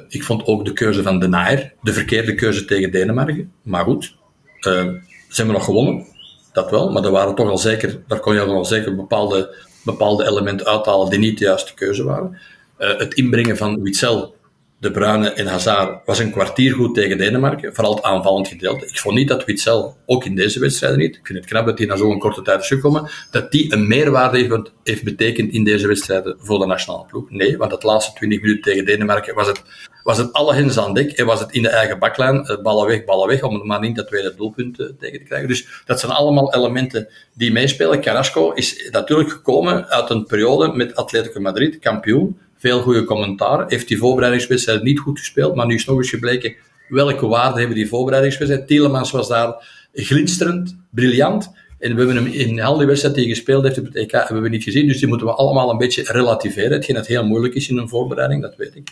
Ik 0.10 0.24
vond 0.24 0.46
ook 0.46 0.66
de 0.66 0.74
keuze 0.74 1.04
van 1.04 1.20
De 1.20 1.28
Nair 1.28 1.74
de 1.82 1.94
verkeerde 1.94 2.36
keuze 2.36 2.66
tegen 2.66 2.92
Denemarken. 2.92 3.52
Maar 3.62 3.84
goed, 3.84 4.16
ze 4.60 5.02
hebben 5.30 5.54
nog 5.54 5.66
gewonnen. 5.66 6.06
Dat 6.52 6.72
wel, 6.72 6.92
maar 6.92 7.04
er 7.04 7.12
waren 7.12 7.36
toch 7.36 7.50
al 7.50 7.58
zeker, 7.58 8.02
daar 8.08 8.20
kon 8.20 8.34
je 8.34 8.42
al 8.42 8.66
zeker 8.66 8.96
bepaalde, 8.96 9.56
bepaalde 9.84 10.26
elementen 10.28 10.68
uithalen 10.68 11.10
die 11.10 11.20
niet 11.20 11.38
de 11.38 11.46
juiste 11.46 11.74
keuze 11.74 12.04
waren. 12.04 12.38
Uh, 12.80 12.98
het 12.98 13.14
inbrengen 13.14 13.58
van 13.58 13.82
Witzel 13.82 14.36
De 14.80 14.92
Bruyne 14.92 15.30
en 15.30 15.48
Hazard 15.48 16.06
was 16.06 16.20
een 16.20 16.32
kwartier 16.32 16.74
goed 16.74 16.96
tegen 16.96 17.18
Denemarken, 17.18 17.76
vooral 17.76 17.96
het 17.96 18.04
aanvallend 18.04 18.48
gedeelte. 18.48 18.86
Ik 18.86 19.00
vond 19.00 19.16
niet 19.16 19.28
dat 19.28 19.46
Witzel, 19.46 19.98
ook 20.06 20.26
in 20.26 20.36
deze 20.36 20.60
wedstrijden 20.60 21.00
niet, 21.00 21.16
ik 21.16 21.26
vind 21.26 21.40
het 21.40 21.48
knap 21.48 21.66
dat 21.66 21.78
hij 21.78 21.88
na 21.88 21.96
zo'n 21.96 22.20
korte 22.20 22.42
tijd 22.42 22.62
is 22.62 22.68
gekomen, 22.68 23.10
dat 23.32 23.52
die 23.52 23.74
een 23.74 23.88
meerwaarde 23.88 24.38
heeft, 24.38 24.72
heeft 24.84 25.04
betekend 25.04 25.52
in 25.54 25.64
deze 25.64 25.88
wedstrijden 25.88 26.36
voor 26.40 26.60
de 26.60 26.66
nationale 26.66 27.06
ploeg. 27.06 27.30
Nee, 27.30 27.58
want 27.58 27.72
het 27.72 27.84
laatste 27.84 28.14
20 28.14 28.42
minuten 28.42 28.64
tegen 28.64 28.86
Denemarken 28.86 29.36
was 29.36 29.48
het, 29.48 29.64
was 30.04 30.18
het 30.18 30.34
alle 30.34 30.54
hens 30.54 30.80
aan 30.80 30.94
dek 30.94 31.12
en 31.12 31.26
was 31.26 31.40
het 31.40 31.52
in 31.52 31.62
de 31.62 31.70
eigen 31.70 32.00
baklijn, 32.00 32.46
eh, 32.46 32.62
ballen 32.62 32.88
weg, 32.88 33.06
ballen 33.06 33.28
weg, 33.28 33.44
om 33.44 33.68
maar 33.68 33.80
niet 33.80 33.96
dat 33.96 34.08
tweede 34.08 34.34
doelpunt 34.36 34.80
eh, 34.80 34.88
tegen 35.00 35.20
te 35.20 35.26
krijgen. 35.26 35.48
Dus 35.48 35.68
dat 35.86 36.00
zijn 36.00 36.12
allemaal 36.12 36.54
elementen 36.54 37.08
die 37.34 37.52
meespelen. 37.52 38.02
Carrasco 38.02 38.52
is 38.52 38.90
natuurlijk 38.92 39.30
gekomen 39.30 39.88
uit 39.90 40.10
een 40.10 40.26
periode 40.26 40.74
met 40.74 40.96
Atletico 40.96 41.40
Madrid, 41.40 41.80
kampioen, 41.80 42.38
veel 42.58 42.82
goede 42.82 43.04
commentaar. 43.04 43.66
Heeft 43.68 43.88
die 43.88 43.98
voorbereidingswedstrijd 43.98 44.84
niet 44.84 45.00
goed 45.00 45.20
gespeeld, 45.20 45.56
maar 45.56 45.66
nu 45.66 45.76
is 45.76 45.86
nog 45.86 45.98
eens 45.98 46.10
gebleken 46.10 46.56
welke 46.88 47.28
waarde 47.28 47.60
hebben 47.60 47.78
die 47.78 47.88
voorbereidingswedstrijd. 47.88 48.68
Tielemans 48.68 49.12
was 49.12 49.28
daar 49.28 49.56
glinsterend, 49.94 50.78
briljant. 50.90 51.52
En 51.80 51.96
we 51.96 51.98
hebben 51.98 52.24
hem 52.24 52.34
in 52.34 52.62
al 52.62 52.78
die 52.78 52.88
wedstrijd 52.88 53.16
die 53.16 53.24
hij 53.24 53.34
gespeeld 53.34 53.64
heeft 53.64 53.78
op 53.78 53.86
het 53.86 53.96
EK 53.96 54.12
hebben 54.12 54.42
we 54.42 54.50
niet 54.50 54.64
gezien. 54.64 54.88
Dus 54.88 55.00
die 55.00 55.08
moeten 55.08 55.28
we 55.28 55.34
allemaal 55.34 55.70
een 55.70 55.78
beetje 55.78 56.04
relativeren. 56.04 56.72
Hetgeen 56.72 56.96
het 56.96 57.08
heel 57.08 57.26
moeilijk 57.26 57.54
is 57.54 57.70
in 57.70 57.78
een 57.78 57.90
voorbereiding, 57.90 58.42
dat 58.42 58.56
weet 58.56 58.76
ik. 58.76 58.90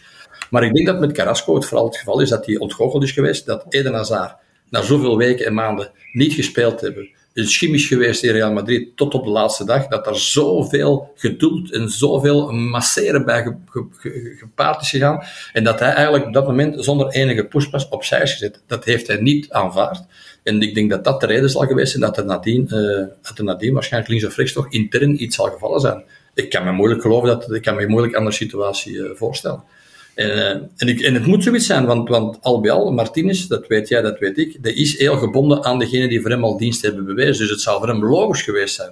Maar 0.50 0.64
ik 0.64 0.74
denk 0.74 0.88
dat 0.88 1.00
met 1.00 1.12
Carrasco 1.12 1.56
het 1.56 1.66
vooral 1.66 1.86
het 1.86 1.98
geval 1.98 2.20
is 2.20 2.30
dat 2.30 2.46
hij 2.46 2.58
ontgoocheld 2.58 3.04
is 3.04 3.12
geweest. 3.12 3.46
Dat 3.46 3.66
Eden 3.70 3.94
Hazard 3.94 4.36
na 4.70 4.82
zoveel 4.82 5.18
weken 5.18 5.46
en 5.46 5.54
maanden 5.54 5.92
niet 6.12 6.34
gespeeld 6.34 6.82
hebben 6.82 7.10
chemisch 7.34 7.88
geweest 7.88 8.24
in 8.24 8.32
Real 8.32 8.54
Madrid 8.54 8.98
tot 8.98 9.14
op 9.14 9.24
de 9.24 9.30
laatste 9.30 9.66
dag, 9.66 9.88
dat 9.88 10.08
er 10.08 10.20
zoveel 10.20 11.12
geduld 11.16 11.72
en 11.72 11.90
zoveel 11.90 12.52
masseren 12.52 13.26
bij 13.26 13.56
gepaard 14.38 14.82
is 14.82 14.90
gegaan. 14.90 15.24
En 15.54 15.64
dat 15.64 15.80
hij 15.80 15.94
eigenlijk 15.94 16.26
op 16.26 16.34
dat 16.34 16.46
moment 16.46 16.84
zonder 16.84 17.08
enige 17.08 17.46
pushpas 17.46 17.90
opzij 17.90 18.22
is 18.22 18.32
gezet. 18.32 18.62
Dat 18.68 18.86
heeft 18.86 19.08
hij 19.08 19.18
niet 19.18 19.50
aanvaard. 19.50 20.02
En 20.44 20.62
ik 20.62 20.76
denk 20.76 20.90
dat 20.90 21.04
dat 21.04 21.20
de 21.20 21.26
reden 21.26 21.50
zal 21.50 21.66
geweest 21.66 21.92
zijn 21.92 22.04
dat 22.04 22.18
er 22.18 22.26
nadien, 22.26 22.68
uh, 22.74 23.08
dat 23.22 23.38
er 23.38 23.44
nadien 23.44 23.74
waarschijnlijk 23.74 24.12
links 24.12 24.26
of 24.26 24.36
rechts 24.36 24.54
toch 24.54 24.72
intern 24.72 25.24
iets 25.24 25.36
zal 25.36 25.46
gevallen 25.46 25.80
zijn. 25.80 26.04
Ik 26.34 26.50
kan 26.50 26.64
me 26.64 26.72
moeilijk 26.72 27.02
geloven 27.02 27.28
dat, 27.28 27.52
ik 27.52 27.62
kan 27.62 27.76
me 27.76 27.88
moeilijk 27.88 28.14
een 28.14 28.20
andere 28.20 28.36
situatie 28.36 28.94
uh, 28.94 29.10
voorstellen. 29.14 29.64
En, 30.20 30.28
uh, 30.28 30.50
en, 30.50 31.04
en, 31.04 31.14
het 31.14 31.26
moet 31.26 31.44
zoiets 31.44 31.66
zijn, 31.66 31.86
want, 31.86 32.10
want 32.10 32.38
al 32.42 32.60
bij 32.62 32.72
al, 32.72 32.92
Martinez, 32.92 33.48
dat 33.48 33.68
weet 33.68 33.88
jij, 33.88 34.02
dat 34.02 34.20
weet 34.20 34.38
ik, 34.38 34.64
die 34.64 34.74
is 34.74 34.98
heel 34.98 35.18
gebonden 35.18 35.64
aan 35.64 35.80
degene 35.80 36.08
die 36.08 36.22
voor 36.22 36.30
hem 36.30 36.44
al 36.44 36.58
dienst 36.58 36.82
hebben 36.82 37.06
bewezen. 37.06 37.38
Dus 37.38 37.50
het 37.50 37.62
zou 37.62 37.80
voor 37.80 37.88
hem 37.88 38.06
logisch 38.06 38.42
geweest 38.42 38.76
zijn. 38.76 38.92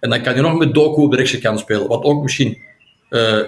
En 0.00 0.10
dan 0.10 0.22
kan 0.22 0.34
je 0.34 0.40
nog 0.40 0.58
met 0.58 0.74
Doku 0.74 1.02
op 1.02 1.10
de 1.10 1.16
rechtse 1.16 1.38
kant 1.38 1.60
spelen, 1.60 1.88
wat 1.88 2.02
ook 2.02 2.22
misschien 2.22 2.58
uh, 3.10 3.38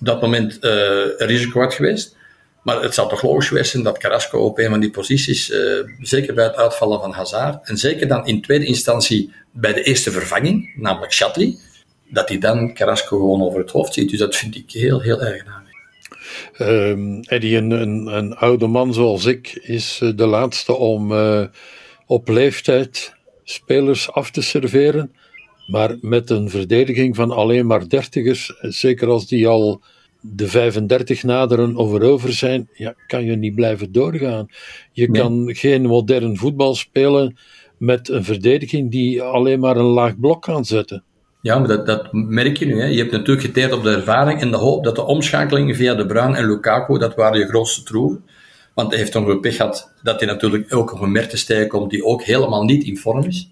op 0.00 0.06
dat 0.06 0.20
moment 0.20 0.58
uh, 0.60 0.70
een 1.16 1.26
risico 1.26 1.60
had 1.60 1.74
geweest. 1.74 2.16
Maar 2.62 2.82
het 2.82 2.94
zou 2.94 3.08
toch 3.08 3.22
logisch 3.22 3.48
geweest 3.48 3.70
zijn 3.70 3.82
dat 3.82 3.98
Carrasco 3.98 4.38
op 4.38 4.58
een 4.58 4.70
van 4.70 4.80
die 4.80 4.90
posities, 4.90 5.52
zeker 6.00 6.34
bij 6.34 6.44
het 6.44 6.56
uitvallen 6.56 7.00
van 7.00 7.12
Hazard, 7.12 7.68
en 7.68 7.76
zeker 7.76 8.08
dan 8.08 8.26
in 8.26 8.42
tweede 8.42 8.64
instantie 8.64 9.32
bij 9.50 9.72
de 9.72 9.82
eerste 9.82 10.10
vervanging, 10.10 10.72
namelijk 10.76 11.12
Shatley, 11.12 11.56
dat 12.08 12.28
hij 12.28 12.38
dan 12.38 12.74
Carrasco 12.74 13.16
gewoon 13.18 13.42
over 13.42 13.60
het 13.60 13.70
hoofd 13.70 13.94
ziet. 13.94 14.10
Dus 14.10 14.18
dat 14.18 14.36
vind 14.36 14.56
ik 14.56 14.70
heel, 14.70 15.00
heel 15.00 15.22
erg 15.22 15.44
naar. 15.44 15.65
Um, 16.58 17.20
Eddie, 17.20 17.56
een, 17.56 17.70
een, 17.70 18.06
een, 18.16 18.36
oude 18.36 18.66
man 18.66 18.94
zoals 18.94 19.24
ik, 19.24 19.58
is 19.62 20.00
eh, 20.02 20.10
de 20.14 20.26
laatste 20.26 20.76
om 20.76 21.12
uh, 21.12 21.44
op 22.06 22.28
leeftijd 22.28 23.14
spelers 23.44 24.12
af 24.12 24.30
te 24.30 24.42
serveren. 24.42 25.12
Maar 25.66 25.96
met 26.00 26.30
een 26.30 26.50
verdediging 26.50 27.16
van 27.16 27.30
alleen 27.30 27.66
maar 27.66 27.88
dertigers, 27.88 28.54
zeker 28.60 29.08
als 29.08 29.26
die 29.26 29.46
al 29.48 29.80
de 30.20 30.48
35 30.48 31.22
naderen 31.22 31.76
of 31.76 31.92
erover 31.92 32.32
zijn, 32.32 32.68
ja, 32.74 32.94
kan 33.06 33.24
je 33.24 33.36
niet 33.36 33.54
blijven 33.54 33.92
doorgaan. 33.92 34.46
Je 34.92 35.10
kan 35.10 35.54
geen 35.54 35.82
modern 35.82 36.36
voetbal 36.36 36.74
spelen 36.74 37.36
met 37.78 38.08
een 38.08 38.24
verdediging 38.24 38.90
die 38.90 39.22
alleen 39.22 39.60
maar 39.60 39.76
een 39.76 39.84
laag 39.84 40.18
blok 40.18 40.42
kan 40.42 40.64
zetten. 40.64 41.04
Ja, 41.46 41.58
maar 41.58 41.68
dat, 41.68 41.86
dat 41.86 42.12
merk 42.12 42.56
je 42.56 42.66
nu. 42.66 42.80
Hè. 42.80 42.86
Je 42.86 42.98
hebt 42.98 43.12
natuurlijk 43.12 43.46
geteerd 43.46 43.72
op 43.72 43.82
de 43.82 43.90
ervaring 43.90 44.40
en 44.40 44.50
de 44.50 44.56
hoop 44.56 44.84
dat 44.84 44.94
de 44.94 45.04
omschakeling 45.04 45.76
via 45.76 45.94
De 45.94 46.06
Bruin 46.06 46.34
en 46.34 46.46
Lukaku, 46.46 46.98
dat 46.98 47.14
waren 47.14 47.38
je 47.38 47.46
grootste 47.46 47.82
troeven. 47.82 48.24
Want 48.74 48.90
hij 48.90 48.98
heeft 48.98 49.14
een 49.14 49.40
pech 49.40 49.56
gehad 49.56 49.92
dat 50.02 50.20
hij 50.20 50.28
natuurlijk 50.28 50.74
ook 50.74 50.92
op 50.92 51.00
een 51.00 51.12
Mertens 51.12 51.44
tegenkomt 51.44 51.90
die 51.90 52.04
ook 52.04 52.22
helemaal 52.22 52.64
niet 52.64 52.84
in 52.84 52.96
vorm 52.96 53.24
is. 53.24 53.50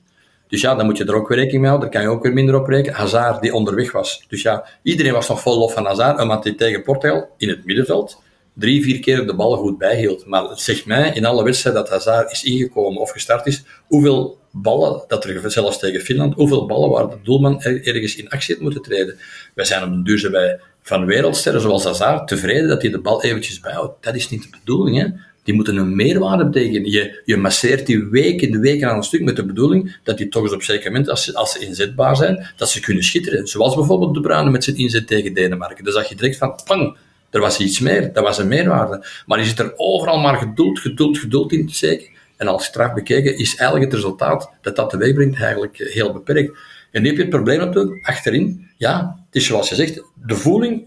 Dus 0.48 0.60
ja, 0.60 0.74
dan 0.74 0.86
moet 0.86 0.96
je 0.96 1.04
er 1.04 1.14
ook 1.14 1.28
weer 1.28 1.38
rekening 1.38 1.60
mee 1.60 1.70
houden. 1.70 1.90
Daar 1.90 2.00
kan 2.00 2.10
je 2.10 2.16
ook 2.16 2.22
weer 2.22 2.32
minder 2.32 2.60
op 2.60 2.68
rekenen. 2.68 2.98
Hazard 2.98 3.42
die 3.42 3.54
onderweg 3.54 3.92
was. 3.92 4.24
Dus 4.28 4.42
ja, 4.42 4.64
iedereen 4.82 5.12
was 5.12 5.28
nog 5.28 5.40
vol 5.40 5.58
lof 5.58 5.72
van 5.72 5.86
Hazard, 5.86 6.20
omdat 6.20 6.44
hij 6.44 6.54
tegen 6.54 6.82
Portugal 6.82 7.28
in 7.36 7.48
het 7.48 7.64
middenveld 7.64 8.22
drie, 8.54 8.82
vier 8.82 9.00
keer 9.00 9.26
de 9.26 9.34
bal 9.34 9.56
goed 9.56 9.78
bijhield. 9.78 10.26
Maar 10.26 10.44
het 10.44 10.60
zegt 10.60 10.86
mij 10.86 11.10
in 11.14 11.24
alle 11.24 11.44
wedstrijden 11.44 11.82
dat 11.82 11.90
Hazard 11.90 12.32
is 12.32 12.44
ingekomen 12.44 13.00
of 13.00 13.10
gestart 13.10 13.46
is, 13.46 13.64
hoeveel 13.86 14.38
ballen, 14.54 15.04
dat 15.08 15.24
er 15.24 15.50
zelfs 15.50 15.78
tegen 15.78 16.00
Finland, 16.00 16.34
hoeveel 16.34 16.66
ballen 16.66 16.90
waar 16.90 17.08
de 17.08 17.16
doelman 17.22 17.62
ergens 17.62 18.16
in 18.16 18.28
actie 18.28 18.54
had 18.54 18.62
moeten 18.62 18.82
treden. 18.82 19.18
Wij 19.54 19.64
zijn 19.64 19.82
op 19.82 19.92
de 19.92 20.02
duur 20.02 20.30
bij 20.30 20.60
van 20.82 21.06
wereldsterren 21.06 21.60
zoals 21.60 21.84
Hazard 21.84 22.28
tevreden 22.28 22.68
dat 22.68 22.82
hij 22.82 22.90
de 22.90 23.00
bal 23.00 23.22
eventjes 23.22 23.60
bijhoudt. 23.60 24.04
Dat 24.04 24.14
is 24.14 24.30
niet 24.30 24.42
de 24.42 24.48
bedoeling, 24.64 24.98
hè. 24.98 25.06
Die 25.42 25.54
moeten 25.54 25.76
een 25.76 25.96
meerwaarde 25.96 26.44
betekenen. 26.44 26.90
Je, 26.90 27.22
je 27.24 27.36
masseert 27.36 27.86
die 27.86 28.04
weken 28.04 28.50
de 28.50 28.58
weken 28.58 28.90
aan 28.90 28.96
een 28.96 29.02
stuk 29.02 29.22
met 29.22 29.36
de 29.36 29.44
bedoeling 29.44 29.96
dat 30.02 30.18
die 30.18 30.28
toch 30.28 30.42
eens 30.42 30.52
op 30.52 30.62
zeker 30.62 30.90
moment, 30.90 31.08
als 31.08 31.24
ze, 31.24 31.34
als 31.34 31.52
ze 31.52 31.66
inzetbaar 31.66 32.16
zijn, 32.16 32.46
dat 32.56 32.68
ze 32.68 32.80
kunnen 32.80 33.04
schitteren. 33.04 33.46
Zoals 33.46 33.74
bijvoorbeeld 33.74 34.14
De 34.14 34.20
Bruyne 34.20 34.50
met 34.50 34.64
zijn 34.64 34.76
inzet 34.76 35.06
tegen 35.06 35.34
Denemarken. 35.34 35.84
Dus 35.84 35.94
dat 35.94 36.08
je 36.08 36.14
direct 36.14 36.36
van, 36.36 36.60
pang, 36.64 36.96
er 37.30 37.40
was 37.40 37.58
iets 37.58 37.80
meer, 37.80 38.12
dat 38.12 38.24
was 38.24 38.38
een 38.38 38.48
meerwaarde. 38.48 39.06
Maar 39.26 39.38
je 39.38 39.44
zit 39.44 39.58
er 39.58 39.72
overal 39.76 40.18
maar 40.18 40.36
geduld, 40.36 40.78
geduld, 40.78 41.18
geduld 41.18 41.52
in 41.52 41.66
te 41.66 41.74
steken. 41.74 42.08
En 42.36 42.46
als 42.46 42.64
straf 42.64 42.92
bekeken 42.92 43.38
is 43.38 43.56
eigenlijk 43.56 43.92
het 43.92 44.00
resultaat 44.00 44.50
dat 44.60 44.76
dat 44.76 44.90
teweeg 44.90 45.14
brengt 45.14 45.40
eigenlijk 45.40 45.76
heel 45.76 46.12
beperkt. 46.12 46.58
En 46.90 47.02
nu 47.02 47.08
heb 47.08 47.16
je 47.16 47.22
het 47.22 47.30
probleem 47.30 47.58
natuurlijk 47.58 48.06
achterin. 48.06 48.68
Ja, 48.76 49.16
het 49.26 49.34
is 49.36 49.46
zoals 49.46 49.68
je 49.68 49.74
zegt, 49.74 50.02
de 50.26 50.34
voeling, 50.34 50.84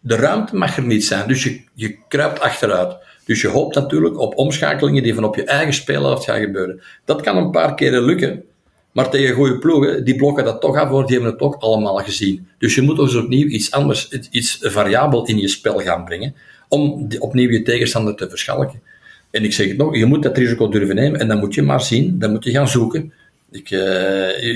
de 0.00 0.16
ruimte 0.16 0.56
mag 0.56 0.76
er 0.76 0.82
niet 0.82 1.04
zijn. 1.04 1.28
Dus 1.28 1.44
je, 1.44 1.60
je 1.74 1.98
kruipt 2.08 2.40
achteruit. 2.40 2.96
Dus 3.24 3.40
je 3.40 3.48
hoopt 3.48 3.74
natuurlijk 3.74 4.18
op 4.18 4.38
omschakelingen 4.38 5.02
die 5.02 5.14
van 5.14 5.24
op 5.24 5.36
je 5.36 5.44
eigen 5.44 5.74
speelhelft 5.74 6.24
gaan 6.24 6.40
gebeuren. 6.40 6.82
Dat 7.04 7.20
kan 7.20 7.36
een 7.36 7.50
paar 7.50 7.74
keren 7.74 8.02
lukken. 8.02 8.44
Maar 8.92 9.10
tegen 9.10 9.34
goede 9.34 9.58
ploegen, 9.58 10.04
die 10.04 10.16
blokken 10.16 10.44
dat 10.44 10.60
toch 10.60 10.76
af, 10.76 10.88
want 10.88 11.06
die 11.08 11.16
hebben 11.16 11.32
het 11.32 11.42
ook 11.42 11.56
allemaal 11.58 11.96
gezien. 11.96 12.48
Dus 12.58 12.74
je 12.74 12.82
moet 12.82 12.96
dus 12.96 13.14
opnieuw 13.14 13.46
iets 13.46 13.70
anders, 13.70 14.08
iets 14.30 14.58
variabel 14.60 15.26
in 15.26 15.38
je 15.38 15.48
spel 15.48 15.78
gaan 15.78 16.04
brengen, 16.04 16.34
om 16.68 17.08
opnieuw 17.18 17.50
je 17.50 17.62
tegenstander 17.62 18.14
te 18.14 18.28
verschalken. 18.28 18.82
En 19.30 19.44
ik 19.44 19.52
zeg 19.52 19.68
het 19.68 19.76
nog, 19.76 19.96
je 19.96 20.04
moet 20.04 20.22
dat 20.22 20.36
risico 20.36 20.68
durven 20.68 20.94
nemen 20.94 21.20
en 21.20 21.28
dan 21.28 21.38
moet 21.38 21.54
je 21.54 21.62
maar 21.62 21.80
zien, 21.80 22.18
dan 22.18 22.30
moet 22.30 22.44
je 22.44 22.50
gaan 22.50 22.68
zoeken. 22.68 23.12
Ik, 23.50 23.70
uh, 23.70 23.80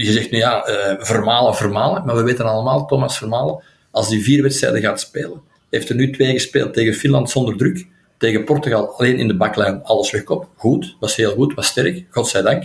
je 0.03 0.13
zegt 0.13 0.31
nu 0.31 0.39
ja, 0.39 0.69
uh, 0.69 0.95
Vermalen, 0.99 1.55
Vermalen, 1.55 2.05
maar 2.05 2.17
we 2.17 2.23
weten 2.23 2.45
allemaal, 2.45 2.87
Thomas 2.87 3.19
Vermalen, 3.19 3.63
als 3.91 4.09
die 4.09 4.23
vier 4.23 4.43
wedstrijden 4.43 4.81
gaat 4.81 5.01
spelen, 5.01 5.41
heeft 5.71 5.89
er 5.89 5.95
nu 5.95 6.11
twee 6.11 6.33
gespeeld 6.33 6.75
tegen 6.75 6.95
Finland 6.95 7.31
zonder 7.31 7.57
druk, 7.57 7.87
tegen 8.19 8.45
Portugal 8.45 8.99
alleen 8.99 9.19
in 9.19 9.29
de 9.29 9.37
baklijn 9.37 9.83
alles 9.83 10.11
wegkop. 10.11 10.49
Goed, 10.57 10.97
was 11.01 11.17
heel 11.17 11.33
goed, 11.33 11.55
was 11.55 11.67
sterk, 11.67 12.05
godzijdank. 12.11 12.65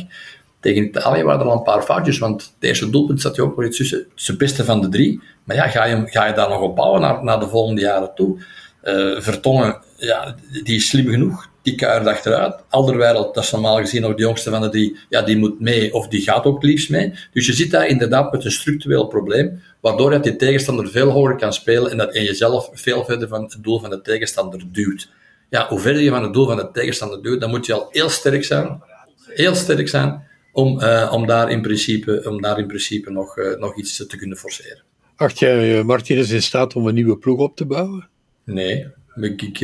Tegen 0.60 0.84
Italië 0.84 1.24
waren 1.24 1.42
er 1.42 1.48
al 1.48 1.58
een 1.58 1.63
paar 1.63 1.82
foutjes, 1.82 2.18
want 2.18 2.42
het 2.42 2.70
eerste 2.70 2.89
doelpunt 2.89 3.22
zat 3.22 3.36
je 3.36 3.42
ook 3.42 3.56
wel 3.56 3.66
iets 3.66 3.78
tussen. 3.78 3.98
Het 3.98 4.08
is 4.16 4.38
beste 4.38 4.66
van 4.66 4.82
de 4.82 4.89
drie. 4.89 5.22
Maar 5.44 5.56
ja, 5.56 5.68
ga 5.68 5.86
je, 5.86 6.04
ga 6.06 6.25
je 6.25 6.34
daar 6.34 6.50
nog 6.50 6.62
op 6.62 6.75
bouwen 6.75 7.01
naar, 7.01 7.24
naar 7.24 7.39
de 7.39 7.48
volgende 7.48 7.82
jaren 7.82 8.12
toe? 8.16 8.38
Uh, 8.84 9.22
Vertongen, 9.22 9.78
ja, 9.98 10.36
die 10.63 10.75
is 10.75 10.88
slim 10.88 11.08
genoeg. 11.08 11.50
Die 11.70 11.78
kuiert 11.78 12.08
achteruit. 12.08 12.56
Alderweireld, 12.70 13.34
dat 13.34 13.44
is 13.44 13.52
normaal 13.52 13.78
gezien 13.78 14.02
nog 14.02 14.16
de 14.16 14.22
jongste 14.22 14.50
van 14.50 14.62
de 14.62 14.70
drie, 14.70 14.98
ja, 15.10 15.22
die 15.22 15.38
moet 15.38 15.60
mee 15.60 15.94
of 15.94 16.08
die 16.08 16.22
gaat 16.22 16.46
ook 16.46 16.64
liefst 16.64 16.90
mee. 16.90 17.14
Dus 17.34 17.46
je 17.46 17.54
zit 17.54 17.72
daar 17.72 17.88
inderdaad 17.88 18.32
met 18.32 18.46
een 18.46 18.52
structureel 18.52 19.08
probleem, 19.08 19.62
waardoor 19.80 20.14
je 20.14 20.20
die 20.20 20.36
tegenstander 20.36 20.90
veel 20.90 21.10
hoger 21.10 21.36
kan 21.36 21.54
spelen 21.54 21.92
en 21.92 21.98
dat 21.98 22.14
je 22.14 22.24
jezelf 22.24 22.70
veel 22.74 23.06
verder 23.06 23.28
van 23.28 23.44
het 23.44 23.58
doel 23.62 23.80
van 23.80 23.90
de 23.90 24.02
tegenstander 24.02 24.62
duwt. 24.72 25.10
Ja, 25.50 25.68
hoe 25.68 25.80
verder 25.80 26.02
je 26.02 26.10
van 26.10 26.24
het 26.24 26.34
doel 26.34 26.46
van 26.46 26.58
de 26.58 26.70
tegenstander 26.72 27.22
duwt, 27.22 27.40
dan 27.40 27.50
moet 27.50 27.66
je 27.66 27.74
al 27.74 27.88
heel 27.90 28.10
sterk 28.10 28.44
zijn. 28.44 28.82
Heel 29.28 29.56
sterk 29.56 29.90
zijn 29.90 30.24
om, 30.52 30.82
uh, 30.82 31.12
om, 31.14 31.28
daar, 31.28 31.52
in 31.52 31.62
principe, 31.62 32.22
om 32.30 32.42
daar 32.42 32.60
in 32.60 32.68
principe 32.68 33.12
nog, 33.12 33.38
uh, 33.38 33.60
nog 33.60 33.78
iets 33.78 34.08
te 34.08 34.18
kunnen 34.18 34.38
forceren. 34.38 34.84
Acht 35.16 35.40
jij 35.40 35.78
uh, 35.78 35.84
Martinez 35.84 36.32
in 36.32 36.42
staat 36.42 36.76
om 36.76 36.88
een 36.88 36.94
nieuwe 36.94 37.18
ploeg 37.18 37.40
op 37.40 37.56
te 37.56 37.66
bouwen? 37.66 38.08
Nee, 38.44 38.88
ik, 39.16 39.42
ik 39.42 39.60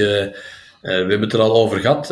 we 0.85 0.91
hebben 0.91 1.21
het 1.21 1.33
er 1.33 1.39
al 1.39 1.55
over 1.55 1.79
gehad. 1.79 2.07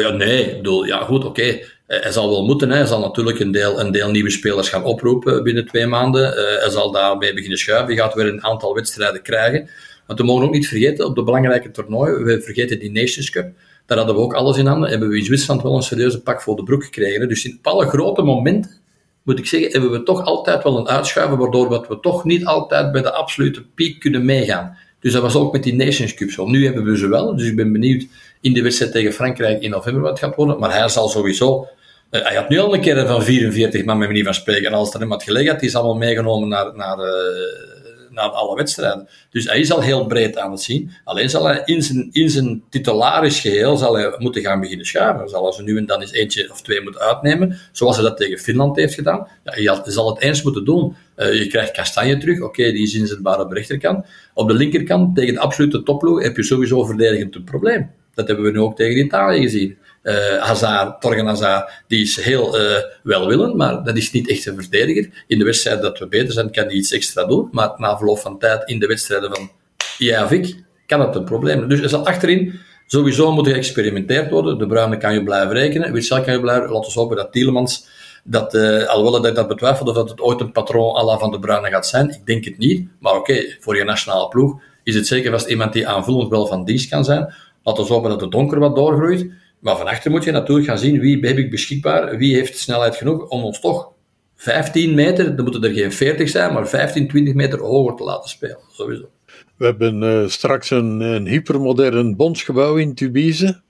ja, 0.00 0.10
nee, 0.10 0.44
ik 0.44 0.56
bedoel, 0.56 0.84
ja 0.84 0.98
goed, 0.98 1.24
oké. 1.24 1.58
Hij 1.86 2.12
zal 2.12 2.30
wel 2.30 2.44
moeten, 2.44 2.70
hè. 2.70 2.76
hij 2.76 2.86
zal 2.86 3.00
natuurlijk 3.00 3.40
een 3.40 3.50
deel, 3.50 3.80
een 3.80 3.92
deel 3.92 4.10
nieuwe 4.10 4.30
spelers 4.30 4.68
gaan 4.68 4.84
oproepen 4.84 5.42
binnen 5.42 5.66
twee 5.66 5.86
maanden. 5.86 6.22
hij 6.60 6.70
zal 6.70 6.90
daarmee 6.92 7.34
beginnen 7.34 7.58
schuiven, 7.58 7.86
hij 7.86 7.96
gaat 7.96 8.14
weer 8.14 8.26
een 8.26 8.44
aantal 8.44 8.74
wedstrijden 8.74 9.22
krijgen. 9.22 9.68
Want 10.06 10.18
we 10.18 10.24
mogen 10.24 10.46
ook 10.46 10.52
niet 10.52 10.68
vergeten, 10.68 11.06
op 11.06 11.14
de 11.14 11.22
belangrijke 11.22 11.70
toernooien, 11.70 12.24
we 12.24 12.40
vergeten 12.40 12.78
die 12.78 12.90
Nations 12.90 13.30
Cup, 13.30 13.52
daar 13.86 13.98
hadden 13.98 14.16
we 14.16 14.22
ook 14.22 14.34
alles 14.34 14.56
in 14.56 14.66
handen. 14.66 14.90
Hebben 14.90 15.08
we 15.08 15.18
in 15.18 15.24
Zwitserland 15.24 15.62
wel 15.62 15.76
een 15.76 15.82
serieuze 15.82 16.22
pak 16.22 16.42
voor 16.42 16.56
de 16.56 16.62
broek 16.62 16.84
gekregen. 16.84 17.28
Dus 17.28 17.44
in 17.44 17.58
alle 17.62 17.86
grote 17.86 18.22
momenten, 18.22 18.70
moet 19.22 19.38
ik 19.38 19.46
zeggen, 19.46 19.70
hebben 19.72 19.90
we 19.90 20.02
toch 20.02 20.24
altijd 20.24 20.62
wel 20.62 20.78
een 20.78 20.88
uitschuiven, 20.88 21.38
waardoor 21.38 21.68
we 21.68 22.00
toch 22.00 22.24
niet 22.24 22.44
altijd 22.44 22.92
bij 22.92 23.02
de 23.02 23.12
absolute 23.12 23.64
piek 23.74 24.00
kunnen 24.00 24.24
meegaan. 24.24 24.76
Dus 25.00 25.12
dat 25.12 25.22
was 25.22 25.34
ook 25.34 25.52
met 25.52 25.62
die 25.62 25.74
Nations 25.74 26.14
Cup 26.14 26.30
zo. 26.30 26.46
Nu 26.46 26.64
hebben 26.64 26.84
we 26.84 26.98
ze 26.98 27.08
wel, 27.08 27.36
dus 27.36 27.46
ik 27.46 27.56
ben 27.56 27.72
benieuwd 27.72 28.06
in 28.40 28.52
de 28.52 28.62
wedstrijd 28.62 28.92
tegen 28.92 29.12
Frankrijk 29.12 29.62
in 29.62 29.70
november 29.70 30.02
wat 30.02 30.18
gaat 30.18 30.36
worden. 30.36 30.58
Maar 30.58 30.78
hij 30.78 30.88
zal 30.88 31.08
sowieso... 31.08 31.68
Uh, 32.10 32.22
hij 32.22 32.36
had 32.36 32.48
nu 32.48 32.58
al 32.58 32.74
een 32.74 32.80
keer 32.80 33.06
van 33.06 33.22
44 33.22 33.84
man 33.84 33.98
met 33.98 34.08
manier 34.08 34.24
van 34.24 34.34
spreken. 34.34 34.66
En 34.66 34.72
als 34.72 34.94
er 34.94 35.00
iemand 35.00 35.22
gelegen 35.22 35.50
had, 35.50 35.60
die 35.60 35.68
is 35.68 35.74
allemaal 35.74 35.96
meegenomen 35.96 36.48
naar, 36.48 36.76
naar, 36.76 36.98
uh, 36.98 37.04
naar 38.10 38.28
alle 38.28 38.56
wedstrijden. 38.56 39.08
Dus 39.30 39.44
hij 39.44 39.60
is 39.60 39.72
al 39.72 39.80
heel 39.80 40.06
breed 40.06 40.38
aan 40.38 40.50
het 40.50 40.60
zien. 40.60 40.90
Alleen 41.04 41.30
zal 41.30 41.44
hij 41.44 41.62
in 41.64 41.82
zijn, 41.82 42.08
in 42.12 42.30
zijn 42.30 42.62
titularis 42.68 43.40
geheel 43.40 43.76
zal 43.76 43.96
hij 43.96 44.14
moeten 44.18 44.42
gaan 44.42 44.60
beginnen 44.60 44.86
schuiven. 44.86 45.28
Zal 45.28 45.54
hij 45.56 45.64
nu 45.64 45.76
en 45.76 45.86
dan 45.86 46.00
eens 46.00 46.12
eentje 46.12 46.50
of 46.50 46.62
twee 46.62 46.82
moeten 46.82 47.00
uitnemen, 47.00 47.58
zoals 47.72 47.96
hij 47.96 48.04
dat 48.04 48.16
tegen 48.16 48.38
Finland 48.38 48.76
heeft 48.76 48.94
gedaan. 48.94 49.28
Ja, 49.44 49.56
je 49.56 49.90
zal 49.92 50.14
het 50.14 50.22
eens 50.22 50.42
moeten 50.42 50.64
doen. 50.64 50.96
Uh, 51.16 51.34
je 51.34 51.46
krijgt 51.46 51.72
Kastanje 51.72 52.18
terug, 52.18 52.40
oké, 52.40 52.72
die 52.72 52.82
is 52.82 52.94
inzetbaar 52.94 53.40
op 53.40 53.48
de 53.48 53.54
rechterkant. 53.54 54.06
Op 54.34 54.48
de 54.48 54.54
linkerkant, 54.54 55.16
tegen 55.16 55.34
de 55.34 55.40
absolute 55.40 55.82
topploeg, 55.82 56.22
heb 56.22 56.36
je 56.36 56.42
sowieso 56.42 56.84
verdedigend 56.84 57.34
een 57.34 57.44
probleem. 57.44 57.90
Dat 58.14 58.26
hebben 58.26 58.44
we 58.44 58.50
nu 58.50 58.60
ook 58.60 58.76
tegen 58.76 59.04
Italië 59.04 59.40
gezien. 59.40 59.78
Uh, 60.02 60.42
Hazard, 60.42 61.00
Torgen 61.00 61.26
Hazard, 61.26 61.70
die 61.86 62.02
is 62.02 62.20
heel 62.20 62.60
uh, 62.60 62.76
welwillend, 63.02 63.54
maar 63.54 63.84
dat 63.84 63.96
is 63.96 64.12
niet 64.12 64.28
echt 64.28 64.46
een 64.46 64.54
verdediger. 64.54 65.24
In 65.26 65.38
de 65.38 65.44
wedstrijd 65.44 65.82
dat 65.82 65.98
we 65.98 66.08
beter 66.08 66.32
zijn, 66.32 66.50
kan 66.50 66.64
hij 66.64 66.72
iets 66.72 66.92
extra 66.92 67.24
doen, 67.24 67.48
maar 67.52 67.72
na 67.76 67.96
verloop 67.96 68.18
van 68.18 68.38
tijd 68.38 68.68
in 68.68 68.78
de 68.78 68.86
wedstrijden 68.86 69.34
van 69.34 69.50
jij 69.98 70.22
of 70.24 70.30
ik, 70.30 70.64
kan 70.86 71.00
het 71.00 71.14
een 71.14 71.24
probleem. 71.24 71.68
Dus 71.68 71.80
er 71.80 71.88
zal 71.88 72.06
achterin 72.06 72.60
sowieso 72.86 73.32
moeten 73.32 73.52
geëxperimenteerd 73.52 74.30
worden. 74.30 74.58
De 74.58 74.66
Bruine 74.66 74.96
kan 74.96 75.14
je 75.14 75.22
blijven 75.22 75.52
rekenen, 75.52 75.92
Witsel 75.92 76.22
kan 76.22 76.32
je 76.32 76.40
blijven, 76.40 76.70
laten 76.70 76.92
we 76.92 77.00
hopen 77.00 77.16
dat 77.16 77.32
Tielemans, 77.32 77.86
dat, 78.24 78.54
uh, 78.54 78.86
alhoewel 78.86 79.20
dat 79.20 79.34
dat 79.34 79.48
betwijfel 79.48 79.86
of 79.86 79.94
dat 79.94 80.10
het 80.10 80.20
ooit 80.20 80.40
een 80.40 80.52
patroon 80.52 80.96
à 80.96 81.04
la 81.04 81.18
Van 81.18 81.30
de 81.30 81.38
Bruyne 81.38 81.68
gaat 81.68 81.86
zijn, 81.86 82.08
ik 82.08 82.26
denk 82.26 82.44
het 82.44 82.58
niet, 82.58 82.88
maar 82.98 83.16
oké, 83.16 83.56
voor 83.60 83.76
je 83.76 83.84
nationale 83.84 84.28
ploeg 84.28 84.60
is 84.82 84.94
het 84.94 85.06
zeker 85.06 85.30
vast 85.30 85.48
iemand 85.48 85.72
die 85.72 85.88
aanvullend 85.88 86.30
wel 86.30 86.46
van 86.46 86.64
dienst 86.64 86.88
kan 86.88 87.04
zijn. 87.04 87.34
Laten 87.62 87.84
we 87.84 87.92
hopen 87.92 88.10
dat 88.10 88.20
het 88.20 88.30
donker 88.30 88.58
wat 88.58 88.76
doorgroeit. 88.76 89.30
Maar 89.60 89.76
van 89.76 89.86
achter 89.86 90.10
moet 90.10 90.24
je 90.24 90.30
natuurlijk 90.30 90.68
gaan 90.68 90.78
zien 90.78 91.00
wie 91.00 91.26
heb 91.26 91.38
ik 91.38 91.50
beschikbaar, 91.50 92.16
wie 92.16 92.34
heeft 92.34 92.58
snelheid 92.58 92.96
genoeg 92.96 93.28
om 93.28 93.42
ons 93.42 93.60
toch 93.60 93.92
15 94.36 94.94
meter, 94.94 95.36
dan 95.36 95.44
moeten 95.44 95.64
er 95.64 95.74
geen 95.74 95.92
40 95.92 96.28
zijn, 96.28 96.52
maar 96.52 96.68
15, 96.68 97.08
20 97.08 97.34
meter 97.34 97.60
hoger 97.60 97.96
te 97.96 98.04
laten 98.04 98.30
spelen. 98.30 98.58
Sowieso. 98.72 99.10
We 99.56 99.64
hebben 99.64 100.02
uh, 100.02 100.28
straks 100.28 100.70
een, 100.70 101.00
een, 101.00 101.26
hypermodern 101.26 102.16
bondsgebouw 102.16 102.76
in 102.76 102.94
Tubize. 102.94 103.60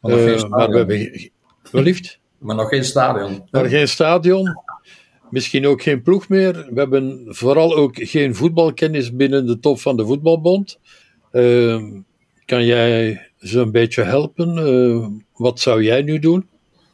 Maar, 0.00 0.18
uh, 0.18 0.48
maar 0.48 0.70
we 0.70 0.76
hebben. 0.76 1.30
Wellicht? 1.70 2.18
Maar 2.38 2.56
nog 2.56 2.68
geen 2.68 2.84
stadion. 2.84 3.48
Maar 3.50 3.68
geen 3.68 3.88
stadion. 3.88 4.56
Misschien 5.30 5.66
ook 5.66 5.82
geen 5.82 6.02
ploeg 6.02 6.28
meer. 6.28 6.52
We 6.52 6.80
hebben 6.80 7.24
vooral 7.28 7.76
ook 7.76 7.92
geen 7.94 8.34
voetbalkennis 8.34 9.14
binnen 9.14 9.46
de 9.46 9.58
top 9.58 9.80
van 9.80 9.96
de 9.96 10.06
voetbalbond. 10.06 10.78
Uh, 11.32 11.82
kan 12.44 12.64
jij 12.64 13.27
ze 13.40 13.60
een 13.60 13.72
beetje 13.72 14.02
helpen? 14.02 14.56
Uh, 14.56 15.06
wat 15.36 15.60
zou 15.60 15.82
jij 15.82 16.02
nu 16.02 16.18
doen? 16.18 16.46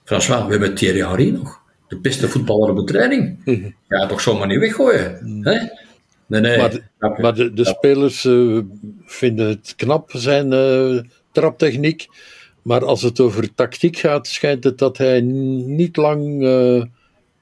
François, 0.05 0.45
we 0.45 0.51
hebben 0.51 0.75
Thierry 0.75 1.01
Henry 1.01 1.31
nog. 1.31 1.63
De 1.89 1.99
beste 1.99 2.29
voetballer 2.29 2.71
op 2.71 2.77
de 2.77 2.85
training. 2.93 3.39
Ja, 3.89 4.07
toch 4.07 4.21
zomaar 4.21 4.47
niet 4.47 4.59
weggooien. 4.59 5.41
Hè? 5.43 5.59
Nee, 6.27 6.41
nee. 6.41 6.59
Maar, 6.59 6.71
de, 6.71 6.83
maar 6.99 7.35
de, 7.35 7.53
de 7.53 7.65
spelers 7.65 8.25
uh, 8.25 8.61
vinden 9.05 9.49
het 9.49 9.73
knap, 9.77 10.11
zijn 10.13 10.53
uh, 10.53 11.03
traptechniek. 11.33 12.07
Maar 12.63 12.85
als 12.85 13.03
het 13.03 13.21
over 13.21 13.55
tactiek 13.55 13.97
gaat, 13.99 14.27
schijnt 14.27 14.65
het 14.65 14.79
dat 14.79 14.99
hij 14.99 15.21
niet 15.21 15.97
lang 15.97 16.43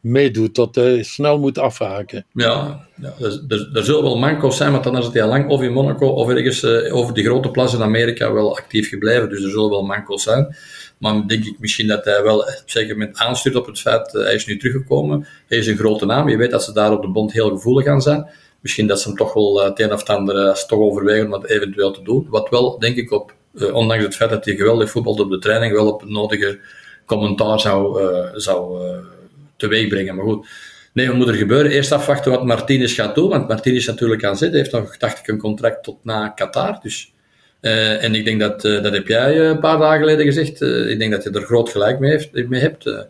meedoet, 0.03 0.55
dat 0.55 0.75
hij 0.75 1.03
snel 1.03 1.39
moet 1.39 1.59
afhaken. 1.59 2.27
Ja, 2.33 2.87
ja 3.01 3.15
er, 3.21 3.45
er, 3.49 3.71
er, 3.73 3.85
zullen 3.85 4.03
wel 4.03 4.19
manco's 4.19 4.57
zijn, 4.57 4.73
want 4.73 4.85
dan 4.85 4.99
is 4.99 5.05
het 5.05 5.15
heel 5.15 5.27
lang 5.27 5.49
of 5.49 5.63
in 5.63 5.73
Monaco 5.73 6.07
of 6.07 6.29
ergens 6.29 6.63
uh, 6.63 6.95
over 6.95 7.15
die 7.15 7.25
grote 7.25 7.51
plaatsen 7.51 7.79
in 7.79 7.85
Amerika 7.85 8.33
wel 8.33 8.57
actief 8.57 8.89
gebleven. 8.89 9.29
Dus 9.29 9.43
er 9.43 9.51
zullen 9.51 9.71
wel 9.71 9.85
manco's 9.85 10.23
zijn. 10.23 10.57
Maar 10.99 11.27
denk 11.27 11.45
ik 11.45 11.57
misschien 11.59 11.87
dat 11.87 12.05
hij 12.05 12.23
wel 12.23 12.39
op 12.39 12.47
een 12.47 12.63
zeker 12.65 12.97
moment 12.97 13.19
aanstuurt 13.19 13.57
op 13.57 13.67
het 13.67 13.81
feit, 13.81 14.15
uh, 14.15 14.23
hij 14.23 14.35
is 14.35 14.47
nu 14.47 14.57
teruggekomen, 14.57 15.27
hij 15.47 15.59
is 15.59 15.67
een 15.67 15.77
grote 15.77 16.07
naam, 16.07 16.29
je 16.29 16.37
weet 16.37 16.51
dat 16.51 16.65
ze 16.65 16.73
daar 16.73 16.93
op 16.93 17.03
de 17.03 17.09
bond 17.09 17.33
heel 17.33 17.49
gevoelig 17.49 17.85
gaan 17.85 18.03
zijn. 18.03 18.31
Misschien 18.61 18.87
dat 18.87 19.01
ze 19.01 19.09
hem 19.09 19.17
toch 19.17 19.33
wel 19.33 19.61
uh, 19.61 19.69
het 19.69 19.81
een 19.81 19.93
of 19.93 19.99
het 20.01 20.09
ander 20.09 20.65
toch 20.67 20.79
overwegen 20.79 21.25
om 21.25 21.31
dat 21.31 21.45
eventueel 21.45 21.91
te 21.93 22.03
doen. 22.03 22.27
Wat 22.31 22.49
wel, 22.49 22.79
denk 22.79 22.97
ik, 22.97 23.11
op, 23.11 23.35
ondanks 23.73 24.05
het 24.05 24.17
feit 24.17 24.31
dat 24.31 24.45
hij 24.45 24.57
geweldig 24.57 24.91
voetbalt 24.91 25.21
op 25.21 25.31
de 25.31 25.39
training, 25.39 25.73
wel 25.73 25.93
op 25.93 26.01
het 26.01 26.11
nodige 26.11 26.59
commentaar 27.07 27.61
zou, 27.61 28.01
zou 28.35 28.81
teweeg 29.63 29.89
brengen. 29.89 30.15
Maar 30.15 30.25
goed, 30.25 30.47
nee, 30.93 31.07
wat 31.07 31.17
moet 31.17 31.29
er 31.29 31.35
gebeuren? 31.35 31.71
Eerst 31.71 31.93
afwachten 31.93 32.31
wat 32.31 32.45
Martinez 32.45 32.95
gaat 32.95 33.15
doen, 33.15 33.29
want 33.29 33.49
Martinez 33.49 33.87
natuurlijk 33.87 34.25
aan 34.25 34.37
zit. 34.37 34.53
Heeft 34.53 34.73
nog, 34.73 34.97
dacht 34.97 35.19
ik, 35.19 35.29
een 35.29 35.39
contract 35.39 35.85
tot 35.85 36.05
na 36.05 36.29
Qatar. 36.29 36.79
Dus, 36.83 37.13
uh, 37.61 38.05
en 38.05 38.15
ik 38.15 38.25
denk 38.25 38.41
dat, 38.41 38.65
uh, 38.65 38.83
dat 38.83 38.93
heb 38.93 39.07
jij 39.07 39.41
een 39.41 39.61
paar 39.61 39.79
dagen 39.79 39.99
geleden 39.99 40.25
gezegd. 40.25 40.61
Ik 40.63 40.99
denk 40.99 41.13
dat 41.13 41.23
je 41.23 41.31
er 41.31 41.43
groot 41.43 41.71
gelijk 41.71 41.99
mee, 41.99 42.31
mee 42.49 42.61
hebt. 42.61 43.07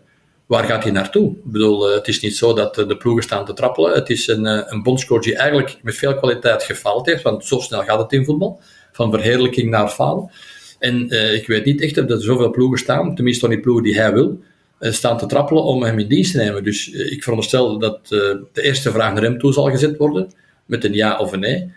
waar 0.46 0.64
gaat 0.64 0.82
hij 0.82 0.92
naartoe? 0.92 1.30
Ik 1.30 1.52
bedoel, 1.52 1.90
het 1.90 2.08
is 2.08 2.20
niet 2.20 2.36
zo 2.36 2.54
dat 2.54 2.74
de 2.74 2.96
ploegen 2.96 3.22
staan 3.22 3.44
te 3.44 3.52
trappelen. 3.52 3.94
Het 3.94 4.10
is 4.10 4.26
een, 4.26 4.44
een 4.72 4.82
bondscoach 4.82 5.22
die 5.22 5.36
eigenlijk 5.36 5.76
met 5.82 5.94
veel 5.94 6.14
kwaliteit 6.14 6.62
gefaald 6.62 7.06
heeft, 7.06 7.22
want 7.22 7.44
zo 7.44 7.58
snel 7.58 7.82
gaat 7.82 7.98
het 7.98 8.12
in 8.12 8.24
voetbal. 8.24 8.60
Van 8.92 9.10
verheerlijking 9.10 9.70
naar 9.70 9.88
falen. 9.88 10.30
En 10.78 11.10
ik 11.34 11.46
weet 11.46 11.64
niet 11.64 11.80
echt 11.80 11.98
of 11.98 12.10
er 12.10 12.22
zoveel 12.22 12.50
ploegen 12.50 12.78
staan, 12.78 13.14
tenminste 13.14 13.48
niet 13.48 13.60
ploegen 13.60 13.84
die 13.84 13.96
hij 13.96 14.12
wil, 14.12 14.28
eh, 14.28 14.51
staan 14.90 15.18
te 15.18 15.26
trappelen 15.26 15.62
om 15.62 15.82
hem 15.82 15.98
in 15.98 16.08
dienst 16.08 16.32
te 16.32 16.38
nemen. 16.38 16.64
Dus 16.64 16.92
eh, 16.92 17.12
ik 17.12 17.22
veronderstel 17.22 17.78
dat 17.78 17.98
eh, 18.02 18.10
de 18.52 18.62
eerste 18.62 18.90
vraag 18.90 19.12
naar 19.12 19.22
hem 19.22 19.38
toe 19.38 19.52
zal 19.52 19.70
gezet 19.70 19.96
worden, 19.96 20.32
met 20.66 20.84
een 20.84 20.92
ja 20.92 21.18
of 21.18 21.32
een 21.32 21.40
nee. 21.40 21.72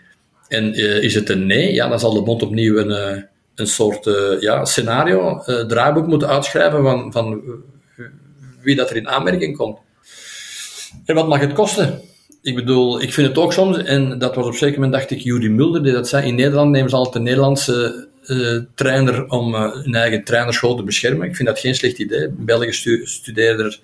En 0.48 0.74
is 1.02 1.14
het 1.14 1.28
een 1.28 1.46
nee, 1.46 1.72
ja, 1.72 1.88
dan 1.88 2.00
zal 2.00 2.14
de 2.14 2.22
bond 2.22 2.42
opnieuw 2.42 2.76
een, 2.76 3.24
een 3.54 3.66
soort 3.66 4.10
ja, 4.40 4.64
scenario, 4.64 5.42
draaiboek 5.66 6.06
moeten 6.06 6.28
uitschrijven 6.28 6.82
van, 6.82 7.12
van 7.12 7.42
wie 8.62 8.76
dat 8.76 8.90
er 8.90 8.96
in 8.96 9.08
aanmerking 9.08 9.56
komt. 9.56 9.78
En 11.04 11.14
wat 11.14 11.28
mag 11.28 11.40
het 11.40 11.52
kosten? 11.52 12.00
Ik 12.42 12.54
bedoel, 12.54 13.02
ik 13.02 13.12
vind 13.12 13.28
het 13.28 13.38
ook 13.38 13.52
soms, 13.52 13.78
en 13.78 14.18
dat 14.18 14.34
was 14.34 14.46
op 14.46 14.54
zeker 14.54 14.74
moment, 14.74 14.92
dacht 14.92 15.10
ik, 15.10 15.20
Jury 15.20 15.48
Mulder, 15.48 15.82
die 15.82 15.92
dat 15.92 16.08
zei, 16.08 16.26
in 16.26 16.34
Nederland 16.34 16.70
nemen 16.70 16.90
ze 16.90 16.96
altijd 16.96 17.14
de 17.14 17.20
Nederlandse 17.20 18.05
uh, 18.26 18.62
trainer 18.74 19.28
om 19.28 19.54
uh, 19.54 19.72
hun 19.72 19.94
eigen 19.94 20.24
trainerschool 20.24 20.76
te 20.76 20.82
beschermen. 20.82 21.28
Ik 21.28 21.36
vind 21.36 21.48
dat 21.48 21.58
geen 21.58 21.74
slecht 21.74 21.98
idee. 21.98 22.28
België 22.30 22.72
stu 22.72 23.32
er 23.34 23.80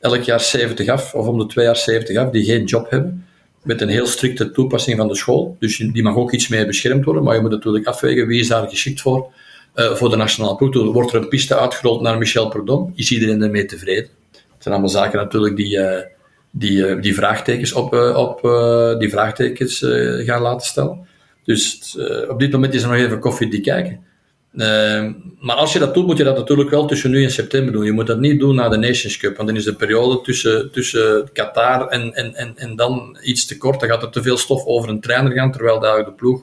elk 0.00 0.22
jaar 0.22 0.40
70 0.40 0.88
af, 0.88 1.14
of 1.14 1.26
om 1.26 1.38
de 1.38 1.46
twee 1.46 1.64
jaar 1.64 1.76
70 1.76 2.16
af, 2.16 2.30
die 2.30 2.44
geen 2.44 2.64
job 2.64 2.90
hebben. 2.90 3.26
Met 3.62 3.80
een 3.80 3.88
heel 3.88 4.06
strikte 4.06 4.50
toepassing 4.50 4.96
van 4.96 5.08
de 5.08 5.14
school. 5.14 5.56
Dus 5.58 5.76
die 5.76 6.02
mag 6.02 6.16
ook 6.16 6.32
iets 6.32 6.48
meer 6.48 6.66
beschermd 6.66 7.04
worden. 7.04 7.22
Maar 7.22 7.34
je 7.34 7.40
moet 7.40 7.50
natuurlijk 7.50 7.86
afwegen 7.86 8.26
wie 8.26 8.40
is 8.40 8.48
daar 8.48 8.68
geschikt 8.68 9.00
voor. 9.00 9.32
Uh, 9.74 9.94
voor 9.94 10.10
de 10.10 10.16
nationale 10.16 10.56
ploeg. 10.56 10.92
Wordt 10.92 11.12
er 11.12 11.22
een 11.22 11.28
piste 11.28 11.58
uitgerold 11.58 12.00
naar 12.00 12.18
Michel 12.18 12.48
Perdon. 12.48 12.92
Is 12.94 13.10
iedereen 13.10 13.42
ermee 13.42 13.64
tevreden? 13.64 14.10
Het 14.32 14.62
zijn 14.62 14.74
allemaal 14.74 15.02
zaken 15.02 15.18
natuurlijk 15.18 15.56
die, 15.56 15.78
die, 16.50 17.00
die 17.00 17.14
vraagtekens, 17.14 17.72
op, 17.72 17.94
op, 18.14 18.40
die 18.98 19.10
vraagtekens 19.10 19.78
gaan 20.24 20.42
laten 20.42 20.66
stellen. 20.66 21.06
Dus 21.44 21.94
uh, 21.98 22.30
op 22.30 22.38
dit 22.38 22.52
moment 22.52 22.74
is 22.74 22.82
er 22.82 22.88
nog 22.88 22.98
even 22.98 23.18
koffiedik 23.18 23.62
kijken. 23.62 24.04
Uh, 24.54 25.12
maar 25.38 25.56
als 25.56 25.72
je 25.72 25.78
dat 25.78 25.94
doet, 25.94 26.06
moet 26.06 26.18
je 26.18 26.24
dat 26.24 26.36
natuurlijk 26.36 26.70
wel 26.70 26.86
tussen 26.86 27.10
nu 27.10 27.24
en 27.24 27.30
september 27.30 27.72
doen. 27.72 27.84
Je 27.84 27.92
moet 27.92 28.06
dat 28.06 28.18
niet 28.18 28.40
doen 28.40 28.54
na 28.54 28.68
de 28.68 28.76
Nations 28.76 29.16
Cup, 29.16 29.36
want 29.36 29.48
dan 29.48 29.56
is 29.56 29.64
de 29.64 29.74
periode 29.74 30.20
tussen, 30.20 30.70
tussen 30.70 31.30
Qatar 31.32 31.88
en, 31.88 32.14
en, 32.14 32.34
en, 32.34 32.56
en 32.56 32.76
dan 32.76 33.18
iets 33.22 33.46
te 33.46 33.56
kort. 33.56 33.80
Dan 33.80 33.88
gaat 33.88 34.02
er 34.02 34.10
te 34.10 34.22
veel 34.22 34.36
stof 34.36 34.64
over 34.64 34.88
een 34.88 35.00
trainer 35.00 35.32
gaan, 35.32 35.52
terwijl 35.52 35.80
daar 35.80 36.04
de 36.04 36.12
ploeg 36.12 36.42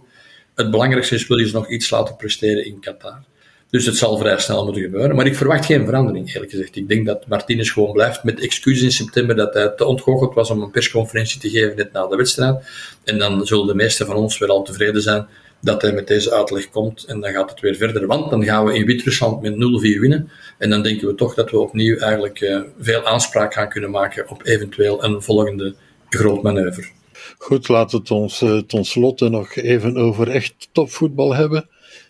het 0.56 0.72
belangrijkste 0.72 1.16
is, 1.16 1.28
wil 1.28 1.38
je 1.38 1.48
ze 1.48 1.54
nog 1.54 1.70
iets 1.70 1.90
laten 1.90 2.16
presteren 2.16 2.66
in 2.66 2.80
Qatar. 2.80 3.24
Dus 3.70 3.86
het 3.86 3.98
zal 3.98 4.18
vrij 4.18 4.40
snel 4.40 4.64
moeten 4.64 4.82
gebeuren. 4.82 5.16
Maar 5.16 5.26
ik 5.26 5.36
verwacht 5.36 5.66
geen 5.66 5.86
verandering, 5.86 6.34
eerlijk 6.34 6.52
gezegd. 6.52 6.76
Ik 6.76 6.88
denk 6.88 7.06
dat 7.06 7.28
Martinez 7.28 7.74
gewoon 7.74 7.92
blijft 7.92 8.24
met 8.24 8.40
excuses 8.40 8.84
in 8.84 8.92
september 8.92 9.36
dat 9.36 9.54
hij 9.54 9.70
te 9.70 9.86
ontgoocheld 9.86 10.34
was 10.34 10.50
om 10.50 10.62
een 10.62 10.72
persconferentie 10.72 11.40
te 11.40 11.50
geven 11.50 11.76
net 11.76 11.92
na 11.92 12.08
de 12.08 12.16
wedstrijd. 12.16 12.66
En 13.04 13.18
dan 13.18 13.46
zullen 13.46 13.68
de 13.68 13.76
meesten 13.76 14.06
van 14.06 14.16
ons 14.16 14.38
weer 14.38 14.50
al 14.50 14.64
tevreden 14.64 15.02
zijn 15.02 15.28
dat 15.62 15.82
hij 15.82 15.94
met 15.94 16.08
deze 16.08 16.34
uitleg 16.34 16.70
komt. 16.70 17.04
En 17.06 17.20
dan 17.20 17.32
gaat 17.32 17.50
het 17.50 17.60
weer 17.60 17.76
verder. 17.76 18.08
Want 18.08 18.30
dan 18.30 18.44
gaan 18.44 18.66
we 18.66 18.74
in 18.74 18.86
Wit-Rusland 18.86 19.42
met 19.42 19.54
0-4 19.54 19.58
winnen. 20.00 20.30
En 20.58 20.70
dan 20.70 20.84
denken 20.84 21.08
we 21.08 21.16
toch 21.16 21.34
dat 21.34 21.52
we 21.52 21.60
opnieuw 21.60 21.98
eigenlijk 21.98 22.42
uh, 22.42 22.62
veel 22.80 23.06
aanspraak 23.06 23.54
gaan 23.54 23.70
kunnen 23.70 23.92
maken 23.92 24.30
op 24.30 24.46
eventueel 24.46 25.04
een 25.04 25.22
volgende 25.22 25.76
groot 26.10 26.42
manoeuvre. 26.42 26.88
Goed, 27.38 27.68
laten 27.68 27.98
we 27.98 28.02
het 28.02 28.12
ons 28.12 28.42
uh, 28.42 28.58
ten 28.58 28.86
slotte 28.86 29.30
nog 29.30 29.56
even 29.56 29.98
over 29.98 30.30
echt 30.30 30.70
topvoetbal 30.72 31.36
hebben. 31.36 31.70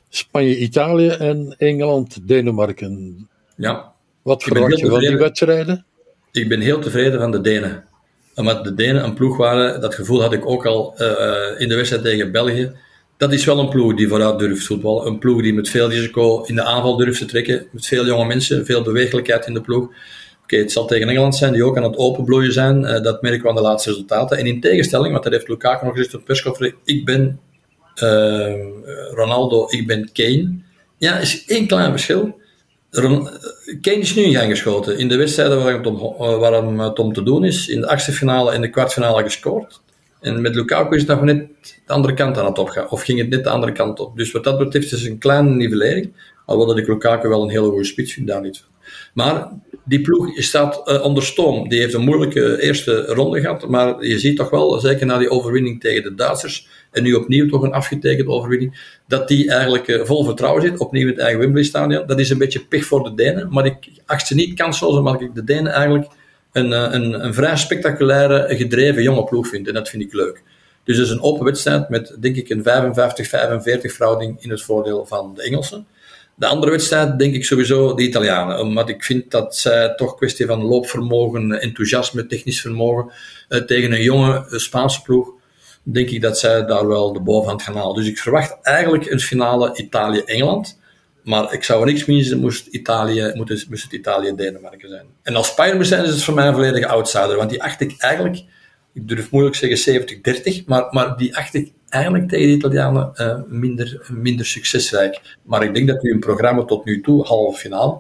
Spanje-Italië 0.10 1.08
en 1.08 1.56
Engeland-Denemarken. 1.58 3.28
Ja. 3.56 3.92
Wat 4.22 4.44
verwacht 4.44 4.80
je 4.80 4.88
van 4.88 5.00
die 5.00 5.18
wedstrijden? 5.18 5.86
Ik 6.32 6.50
ben 6.50 6.60
heel 6.60 6.80
tevreden 6.80 7.20
van 7.20 7.32
de 7.32 7.42
Denen. 7.42 7.84
Omdat 8.36 8.64
de 8.64 8.74
Denen 8.74 9.04
een 9.04 9.14
ploeg 9.14 9.38
waren, 9.38 9.82
dat 9.82 9.96
gevoel 9.96 10.22
had 10.22 10.34
ik 10.34 10.46
ook 10.46 10.66
al 10.66 10.96
uh, 10.98 11.08
in 11.58 11.68
de 11.70 11.76
wedstrijd 11.76 12.04
tegen 12.04 12.32
België. 12.32 12.72
Dat 13.18 13.34
is 13.34 13.46
wel 13.46 13.60
een 13.60 13.70
ploeg 13.70 13.96
die 13.96 14.08
vooruit 14.08 14.40
durft 14.40 14.66
voetballen. 14.66 15.08
Een 15.08 15.20
ploeg 15.20 15.42
die 15.42 15.54
met 15.54 15.70
veel 15.70 15.90
risico 15.90 16.44
in 16.44 16.56
de 16.56 16.64
aanval 16.64 16.98
durft 16.98 17.20
te 17.20 17.26
trekken. 17.26 17.68
Met 17.72 17.86
veel 17.86 18.06
jonge 18.06 18.26
mensen, 18.26 18.66
veel 18.66 18.82
bewegelijkheid 18.82 19.48
in 19.48 19.54
de 19.54 19.62
ploeg. 19.62 19.84
Oké, 19.84 19.94
okay, 20.44 20.60
het 20.60 20.72
zal 20.72 20.86
tegen 20.86 21.10
Engeland 21.10 21.36
zijn, 21.36 21.54
die 21.54 21.64
ook 21.64 21.78
aan 21.78 21.84
het 21.84 21.98
openbloeien 21.98 22.54
zijn. 22.54 22.82
Uh, 22.82 23.02
dat 23.02 23.22
merken 23.22 23.42
we 23.42 23.50
aan 23.50 23.56
de 23.56 23.62
laatste 23.62 23.90
resultaten. 23.90 24.38
En 24.38 24.46
in 24.46 24.60
tegenstelling, 24.60 25.12
want 25.12 25.24
dat 25.24 25.34
heeft 25.34 25.48
Lukaku 25.48 25.86
nog 25.86 25.96
gezegd 25.96 26.16
op 26.16 26.26
persconferentie, 26.26 26.80
ik 26.84 27.06
ben 27.06 27.40
uh, 28.04 28.54
Ronaldo, 29.14 29.68
ik 29.70 29.88
ben 29.88 30.10
Kane. 30.14 30.60
Ja, 30.98 31.18
is 31.18 31.46
één 31.46 31.68
klein 31.68 31.92
verschil. 31.92 32.40
Kane 33.82 34.00
is 34.00 34.16
nu 34.16 34.24
in 34.24 34.34
gang. 34.34 34.88
In 34.98 35.08
de 35.08 35.16
wedstrijden 35.16 35.64
waar 35.64 35.74
het 35.74 35.88
om, 35.88 36.82
om 36.82 37.14
te 37.14 37.24
doen 37.24 37.44
is, 37.44 37.68
in 37.68 37.82
de 37.82 37.88
achtste 37.88 38.12
finale 38.12 38.52
en 38.52 38.62
de 38.62 38.70
kwartfinale 38.70 39.24
gescoord. 39.24 39.82
En 40.22 40.42
met 40.42 40.56
Lukaku 40.56 40.96
is 40.96 41.02
het 41.02 41.10
nog 41.10 41.22
net 41.22 41.48
de 41.86 41.94
andere 41.94 42.14
kant 42.14 42.38
aan 42.38 42.46
het 42.46 42.58
opgaan. 42.58 42.90
Of 42.90 43.02
ging 43.02 43.20
het 43.20 43.30
net 43.30 43.44
de 43.44 43.50
andere 43.50 43.72
kant 43.72 44.00
op. 44.00 44.18
Dus 44.18 44.32
wat 44.32 44.44
dat 44.44 44.58
betreft 44.58 44.92
is 44.92 45.02
het 45.02 45.10
een 45.10 45.18
kleine 45.18 45.50
nivellering. 45.50 46.14
Alhoewel 46.46 46.76
dat 46.76 46.84
ik 46.84 46.90
Lukaku 46.90 47.28
wel 47.28 47.44
een 47.44 47.50
hele 47.50 47.70
goede 47.70 47.84
spits 47.84 48.14
vind, 48.14 48.28
daar 48.28 48.42
niet 48.42 48.58
van. 48.58 48.68
Maar 49.14 49.52
die 49.86 50.02
ploeg 50.02 50.42
staat 50.42 50.82
uh, 50.86 51.04
onder 51.04 51.24
stoom. 51.24 51.70
Die 51.70 51.80
heeft 51.80 51.94
een 51.94 52.02
moeilijke 52.02 52.62
eerste 52.62 53.06
ronde 53.06 53.40
gehad. 53.40 53.68
Maar 53.68 54.06
je 54.06 54.20
ziet 54.20 54.38
toch 54.38 54.50
wel, 54.50 54.80
zeker 54.80 55.06
na 55.06 55.18
die 55.18 55.30
overwinning 55.30 55.82
tegen 55.82 56.04
de 56.04 56.16
Duitsers. 56.16 56.68
En 56.92 57.04
nu 57.04 57.14
opnieuw 57.14 57.50
toch 57.50 57.62
een 57.62 57.74
afgetekende 57.74 58.32
overwinning. 58.32 58.98
Dat 59.08 59.28
die 59.28 59.52
eigenlijk 59.52 59.88
uh, 59.88 60.06
vol 60.06 60.24
vertrouwen 60.24 60.62
zit. 60.62 60.80
Opnieuw 60.80 61.08
in 61.08 61.14
het 61.14 61.22
eigen 61.22 61.40
Wembley 61.40 61.64
Stadion. 61.64 62.08
Dat 62.08 62.20
is 62.20 62.30
een 62.30 62.38
beetje 62.38 62.66
pech 62.66 62.86
voor 62.86 63.04
de 63.04 63.14
Denen. 63.14 63.48
Maar 63.52 63.66
ik 63.66 63.90
acht 64.06 64.28
ze 64.28 64.36
niet 64.36 64.54
kansloos. 64.54 64.98
Omdat 64.98 65.22
ik 65.22 65.36
de 65.36 65.44
Denen 65.44 65.72
eigenlijk 65.72 66.08
een, 66.52 66.72
een, 66.72 67.26
een 67.26 67.34
vrij 67.34 67.58
spectaculaire, 67.58 68.56
gedreven 68.56 69.04
jonge 69.04 69.24
ploeg 69.24 69.48
vind. 69.48 69.68
En 69.68 69.74
dat 69.74 69.90
vind 69.90 70.04
ik 70.04 70.14
leuk. 70.14 70.44
Dus 70.84 70.98
het 70.98 71.08
is 71.08 71.14
een 71.14 71.22
open 71.22 71.46
wedstrijd 71.46 71.90
met, 71.90 72.16
denk 72.20 72.36
ik, 72.36 72.50
een 72.50 72.60
55-45 72.60 72.64
verhouding 73.82 74.44
in 74.44 74.50
het 74.50 74.62
voordeel 74.62 75.06
van 75.06 75.34
de 75.36 75.44
Engelsen. 75.44 75.88
De 76.36 76.46
andere 76.46 76.72
wedstrijd 76.72 77.20
denk 77.20 77.34
ik 77.34 77.46
sowieso 77.46 77.94
de 77.94 78.04
Italianen. 78.04 78.60
Omdat 78.60 78.90
ik 78.90 79.04
vind 79.04 79.32
dat 79.32 79.56
zij 79.56 79.96
toch 79.96 80.16
kwestie 80.16 80.46
van 80.46 80.64
loopvermogen, 80.64 81.62
enthousiasme, 81.62 82.26
technisch 82.26 82.62
vermogen 82.62 83.12
uh, 83.50 83.62
tegen 83.62 83.92
een 83.92 84.02
jonge 84.02 84.44
Spaanse 84.48 85.02
ploeg. 85.02 85.30
Denk 85.92 86.10
ik 86.10 86.22
dat 86.22 86.40
zij 86.40 86.66
daar 86.66 86.88
wel 86.88 87.14
de 87.14 87.22
bovenhand 87.22 87.62
gaan 87.62 87.76
halen. 87.76 87.96
Dus 87.96 88.08
ik 88.08 88.18
verwacht 88.18 88.58
eigenlijk 88.62 89.12
een 89.12 89.20
finale 89.20 89.76
Italië-Engeland. 89.76 90.80
Maar 91.24 91.54
ik 91.54 91.64
zou 91.64 91.80
er 91.80 91.86
niks 91.86 92.06
missen, 92.06 92.40
moest, 92.40 92.68
Italië, 92.68 93.32
moest, 93.36 93.70
moest 93.70 93.84
het 93.84 93.92
Italië-Denemarken 93.92 94.90
zijn. 94.90 95.06
En 95.24 95.36
als 95.36 95.56
Bayern 95.56 95.86
zijn, 95.86 96.04
is 96.04 96.10
het 96.10 96.24
voor 96.24 96.34
mij 96.34 96.48
een 96.48 96.54
volledige 96.54 96.88
outsider. 96.88 97.36
Want 97.36 97.50
die 97.50 97.64
acht 97.64 97.82
ik 97.82 97.96
eigenlijk, 97.98 98.44
ik 98.94 99.08
durf 99.08 99.32
moeilijk 99.32 99.56
zeggen 99.56 100.08
70-30, 100.62 100.66
maar, 100.66 100.88
maar 100.92 101.18
die 101.18 101.38
acht 101.38 101.54
ik 101.54 101.72
eigenlijk 101.90 102.30
tegen 102.30 102.48
de 102.48 102.54
Italianen 102.54 103.12
uh, 103.16 103.36
minder, 103.48 104.08
minder 104.12 104.46
succesrijk. 104.46 105.38
Maar 105.44 105.64
ik 105.64 105.74
denk 105.74 105.88
dat 105.88 106.04
u 106.04 106.12
een 106.12 106.20
programma 106.20 106.64
tot 106.64 106.86
nu 106.86 107.02
toe, 107.02 107.26
halve 107.26 107.60
finale, 107.60 108.00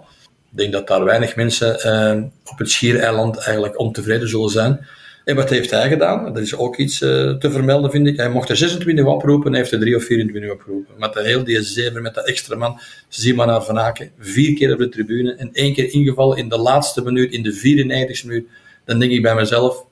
ik 0.51 0.57
denk 0.57 0.71
dat 0.71 0.87
daar 0.87 1.03
weinig 1.03 1.35
mensen 1.35 1.79
uh, 1.85 2.23
op 2.51 2.57
het 2.57 2.71
Schiereiland 2.71 3.37
eigenlijk 3.37 3.79
ontevreden 3.79 4.29
zullen 4.29 4.49
zijn. 4.49 4.85
En 5.29 5.35
wat 5.35 5.49
heeft 5.49 5.71
hij 5.71 5.89
gedaan? 5.89 6.33
Dat 6.33 6.37
is 6.37 6.55
ook 6.55 6.77
iets 6.77 7.01
uh, 7.01 7.31
te 7.31 7.51
vermelden, 7.51 7.91
vind 7.91 8.07
ik. 8.07 8.17
Hij 8.17 8.29
mocht 8.29 8.49
er 8.49 8.57
26 8.57 9.05
oproepen 9.05 9.51
en 9.51 9.57
heeft 9.57 9.71
er 9.71 9.79
3 9.79 9.95
of 9.95 10.03
24 10.03 10.51
opgeroepen. 10.51 10.95
Met 10.97 11.13
de 11.13 11.23
heel 11.23 11.43
die 11.43 11.63
zeven, 11.63 12.01
met 12.01 12.13
dat 12.13 12.27
extra 12.27 12.55
man, 12.55 12.79
zie 13.07 13.33
maar 13.35 13.47
naar 13.47 13.63
Van 13.63 13.79
Aken. 13.79 14.11
Vier 14.19 14.53
keer 14.53 14.73
op 14.73 14.79
de 14.79 14.89
tribune 14.89 15.35
en 15.35 15.49
één 15.53 15.73
keer 15.73 15.93
ingevallen 15.93 16.37
in 16.37 16.49
de 16.49 16.57
laatste 16.57 17.03
minuut, 17.03 17.31
in 17.33 17.43
de 17.43 17.53
94 17.53 18.23
minuut. 18.23 18.47
Dan 18.85 18.99
denk 18.99 19.11
ik 19.11 19.21
bij 19.21 19.35
mezelf, 19.35 19.85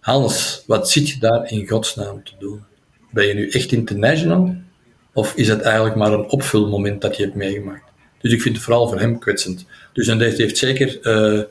Hans, 0.00 0.62
wat 0.66 0.90
zit 0.90 1.08
je 1.08 1.18
daar 1.18 1.50
in 1.50 1.68
godsnaam 1.68 2.24
te 2.24 2.32
doen? 2.38 2.62
Ben 3.10 3.26
je 3.26 3.34
nu 3.34 3.48
echt 3.48 3.72
international? 3.72 4.56
Of 5.12 5.34
is 5.36 5.48
het 5.48 5.60
eigenlijk 5.60 5.96
maar 5.96 6.12
een 6.12 6.28
opvulmoment 6.28 7.00
dat 7.00 7.16
je 7.16 7.22
hebt 7.22 7.34
meegemaakt? 7.34 7.90
Dus 8.20 8.32
ik 8.32 8.42
vind 8.42 8.54
het 8.54 8.64
vooral 8.64 8.88
voor 8.88 9.00
hem 9.00 9.18
kwetsend. 9.18 9.66
Dus 9.92 10.08
en 10.08 10.18
dat 10.18 10.32
heeft 10.32 10.58
zeker 10.58 10.98
uh, 11.02 11.42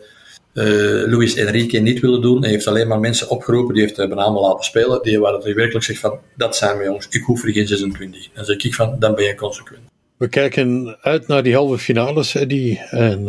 Luis 0.54 1.36
Enrique 1.36 1.80
niet 1.80 2.00
willen 2.00 2.22
doen. 2.22 2.42
Hij 2.42 2.52
heeft 2.52 2.68
alleen 2.68 2.88
maar 2.88 3.00
mensen 3.00 3.30
opgeroepen, 3.30 3.74
die 3.74 3.84
heeft 3.84 4.00
uh, 4.00 4.12
allemaal 4.12 4.42
laten 4.42 4.66
spelen, 4.66 5.04
die 5.04 5.20
waar 5.20 5.34
hij 5.34 5.54
werkelijk 5.54 5.86
zegt 5.86 6.00
van, 6.00 6.20
dat 6.36 6.56
zijn 6.56 6.78
we 6.78 6.84
jongens, 6.84 7.08
ik 7.10 7.24
hoef 7.24 7.44
er 7.44 7.52
geen 7.52 7.68
26. 7.68 8.30
En 8.34 8.46
zeg 8.46 8.58
ik 8.58 8.76
van, 8.76 8.96
dan 9.00 9.16
ben 9.16 9.26
je 9.26 9.36
consequent. 9.36 9.82
We 10.18 10.28
kijken 10.28 10.98
uit 11.02 11.28
naar 11.28 11.44
die 11.44 11.56
halve 11.56 11.78
finales, 11.78 12.36
Eddie, 12.36 12.80
en 12.90 13.26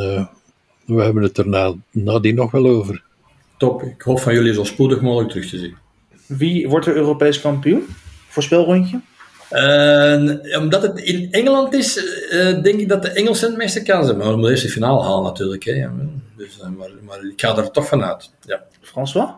we 0.84 1.02
hebben 1.02 1.22
het 1.22 1.38
er 1.38 1.76
nadien 1.90 2.34
nog 2.34 2.50
wel 2.50 2.66
over. 2.66 3.02
Top, 3.58 3.82
ik 3.82 4.02
hoop 4.02 4.20
van 4.20 4.34
jullie 4.34 4.54
zo 4.54 4.64
spoedig 4.64 5.00
mogelijk 5.00 5.30
terug 5.30 5.48
te 5.48 5.58
zien. 5.58 5.76
Wie 6.26 6.68
wordt 6.68 6.86
er 6.86 6.96
Europees 6.96 7.40
kampioen? 7.40 7.86
Voorspelrondje? 8.28 9.00
Uh, 9.50 10.60
omdat 10.60 10.82
het 10.82 10.98
in 10.98 11.28
Engeland 11.30 11.74
is, 11.74 11.96
uh, 12.32 12.62
denk 12.62 12.80
ik 12.80 12.88
dat 12.88 13.02
de 13.02 13.10
Engelsen 13.10 13.48
het 13.48 13.56
meeste 13.56 13.82
kans 13.82 14.06
hebben. 14.06 14.24
Maar 14.24 14.26
we 14.26 14.32
moeten 14.32 14.50
eerst 14.50 14.66
de 14.66 14.72
finale 14.72 15.02
halen 15.02 15.22
natuurlijk. 15.22 15.64
Hè. 15.64 15.86
Dus, 16.42 16.58
uh, 16.58 16.68
maar, 16.68 16.90
maar, 17.02 17.24
ik 17.24 17.40
ga 17.40 17.56
er 17.56 17.70
toch 17.70 17.86
vanuit. 17.86 18.32
Ja. 18.40 18.62
François, 18.80 19.30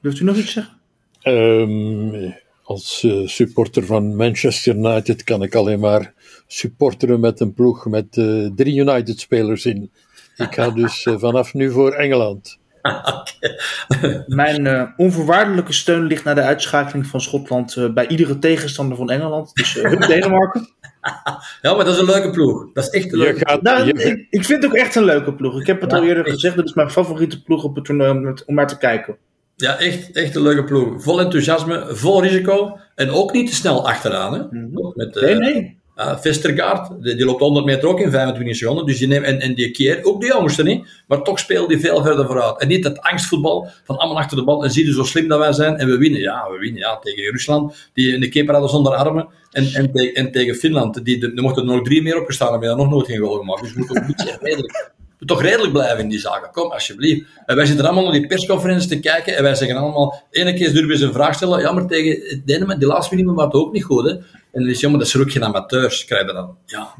durft 0.00 0.20
u 0.20 0.24
nog 0.24 0.36
iets 0.36 0.52
zeggen? 0.52 0.74
Um, 1.22 2.34
als 2.62 3.06
supporter 3.24 3.86
van 3.86 4.16
Manchester 4.16 4.74
United 4.74 5.24
kan 5.24 5.42
ik 5.42 5.54
alleen 5.54 5.80
maar 5.80 6.14
supporteren 6.46 7.20
met 7.20 7.40
een 7.40 7.54
ploeg 7.54 7.86
met 7.86 8.12
drie 8.56 8.76
United-spelers 8.76 9.64
in. 9.64 9.90
Ik 10.36 10.54
ga 10.54 10.70
dus 10.70 11.08
vanaf 11.18 11.54
nu 11.54 11.70
voor 11.70 11.92
Engeland. 11.92 12.58
Mijn 14.26 14.64
uh, 14.64 14.82
onvoorwaardelijke 14.96 15.72
steun 15.72 16.06
ligt 16.06 16.24
naar 16.24 16.34
de 16.34 16.40
uitschakeling 16.40 17.06
van 17.06 17.20
Schotland 17.20 17.76
uh, 17.76 17.92
bij 17.92 18.06
iedere 18.08 18.38
tegenstander 18.38 18.96
van 18.96 19.10
Engeland. 19.10 19.54
Dus 19.54 19.76
uh, 19.76 20.00
Denemarken. 20.00 20.68
ja, 21.62 21.74
maar 21.74 21.84
dat 21.84 21.94
is 21.94 22.00
een 22.00 22.06
leuke 22.06 22.30
ploeg. 22.30 22.72
Dat 22.72 22.84
is 22.84 22.90
echt 22.90 23.12
een 23.12 23.18
leuke 23.18 23.48
gaat, 23.48 23.62
nou, 23.62 23.88
ik, 23.88 24.26
ik, 24.30 24.44
vind 24.44 24.62
het 24.62 24.70
ook 24.70 24.76
echt 24.76 24.94
een 24.94 25.04
leuke 25.04 25.34
ploeg. 25.34 25.60
Ik 25.60 25.66
heb 25.66 25.80
het 25.80 25.90
ja, 25.90 25.96
al 25.96 26.04
eerder 26.04 26.24
echt. 26.24 26.34
gezegd, 26.34 26.56
dat 26.56 26.64
is 26.64 26.74
mijn 26.74 26.90
favoriete 26.90 27.42
ploeg 27.42 27.64
op 27.64 27.74
het 27.74 27.84
toernooi 27.84 28.10
om, 28.10 28.36
om 28.46 28.54
naar 28.54 28.68
te 28.68 28.78
kijken. 28.78 29.16
Ja, 29.56 29.78
echt, 29.78 30.10
echt 30.10 30.34
een 30.34 30.42
leuke 30.42 30.64
ploeg. 30.64 31.02
Vol 31.02 31.20
enthousiasme, 31.20 31.86
vol 31.88 32.22
risico 32.22 32.78
en 32.94 33.10
ook 33.10 33.32
niet 33.32 33.48
te 33.48 33.54
snel 33.54 33.88
achteraan. 33.88 34.32
Hè? 34.32 34.38
Mm 34.38 34.70
-hmm. 34.74 34.92
Met, 34.94 35.14
nee, 35.14 35.34
nee. 35.34 35.78
Uh, 35.96 36.18
Vestergaard, 36.18 37.02
die, 37.02 37.14
die, 37.14 37.24
loopt 37.24 37.40
100 37.40 37.66
meter 37.66 37.88
ook 37.88 38.00
in 38.00 38.10
25 38.10 38.56
seconden. 38.56 38.86
Dus 38.86 38.98
die 38.98 39.08
neemt, 39.08 39.24
en, 39.24 39.40
en 39.40 39.54
die 39.54 39.70
keer, 39.70 40.04
ook 40.04 40.20
de 40.20 40.26
jongste 40.26 40.62
niet, 40.62 40.86
maar 41.06 41.22
toch 41.22 41.38
speelt 41.38 41.68
die 41.68 41.80
veel 41.80 42.02
verder 42.02 42.26
vooruit. 42.26 42.60
En 42.60 42.68
niet 42.68 42.82
dat 42.82 43.00
angstvoetbal 43.00 43.68
van 43.84 43.96
allemaal 43.96 44.22
achter 44.22 44.36
de 44.36 44.44
bal 44.44 44.64
en 44.64 44.70
zie 44.70 44.86
je 44.86 44.92
zo 44.92 45.04
slim 45.04 45.28
dat 45.28 45.38
wij 45.38 45.52
zijn 45.52 45.76
en 45.76 45.88
we 45.88 45.98
winnen. 45.98 46.20
Ja, 46.20 46.50
we 46.50 46.58
winnen 46.58 46.80
ja, 46.80 46.98
tegen 46.98 47.30
Rusland, 47.30 47.90
die 47.92 48.14
in 48.14 48.20
de 48.20 48.28
keeper 48.28 48.52
hadden 48.52 48.70
zonder 48.70 48.94
armen. 48.94 49.28
En, 49.50 49.66
en, 49.72 49.92
te, 49.92 50.12
en 50.12 50.32
tegen 50.32 50.54
Finland, 50.54 51.04
die, 51.04 51.32
er 51.34 51.42
mochten 51.42 51.68
er 51.68 51.74
nog 51.74 51.84
drie 51.84 52.02
meer 52.02 52.20
opgestaan 52.20 52.50
hebben, 52.50 52.68
daar 52.68 52.78
nog 52.78 52.90
nooit 52.90 53.06
geen 53.06 53.20
goal 53.20 53.38
gemaakt. 53.38 53.62
Dus 53.62 53.72
we 53.72 53.78
moeten 53.78 54.00
ook 54.00 54.06
beetje 54.06 54.38
redelijk, 54.40 54.92
toch 55.24 55.42
redelijk 55.42 55.72
blijven 55.72 55.98
in 55.98 56.08
die 56.08 56.18
zaken. 56.18 56.50
Kom, 56.52 56.70
alsjeblieft. 56.72 57.26
En 57.46 57.56
wij 57.56 57.66
zitten 57.66 57.84
allemaal 57.84 58.04
naar 58.04 58.12
die 58.12 58.26
persconferenties 58.26 58.88
te 58.88 59.00
kijken 59.00 59.36
en 59.36 59.42
wij 59.42 59.54
zeggen 59.54 59.76
allemaal, 59.76 60.22
ene 60.30 60.54
keer 60.54 60.72
durven 60.72 60.86
we 60.86 60.92
eens 60.92 61.02
een 61.02 61.12
vraag 61.12 61.34
stellen. 61.34 61.60
Ja, 61.60 61.72
maar 61.72 61.86
tegen 61.86 62.42
Denemarken, 62.44 62.78
die 62.78 62.88
laatste 62.88 63.14
minimum 63.14 63.36
was 63.36 63.52
ook 63.52 63.72
niet 63.72 63.84
goed, 63.84 64.04
hè. 64.04 64.10
En 64.10 64.62
dan 64.62 64.70
is 64.70 64.80
jammer, 64.80 64.98
dat 64.98 65.08
is 65.08 65.14
er 65.14 65.20
ook 65.20 65.30
geen 65.30 65.44
amateurs, 65.44 66.04
krijg 66.04 66.26
je 66.26 66.32
dan. 66.32 66.56
Ja. 66.66 66.94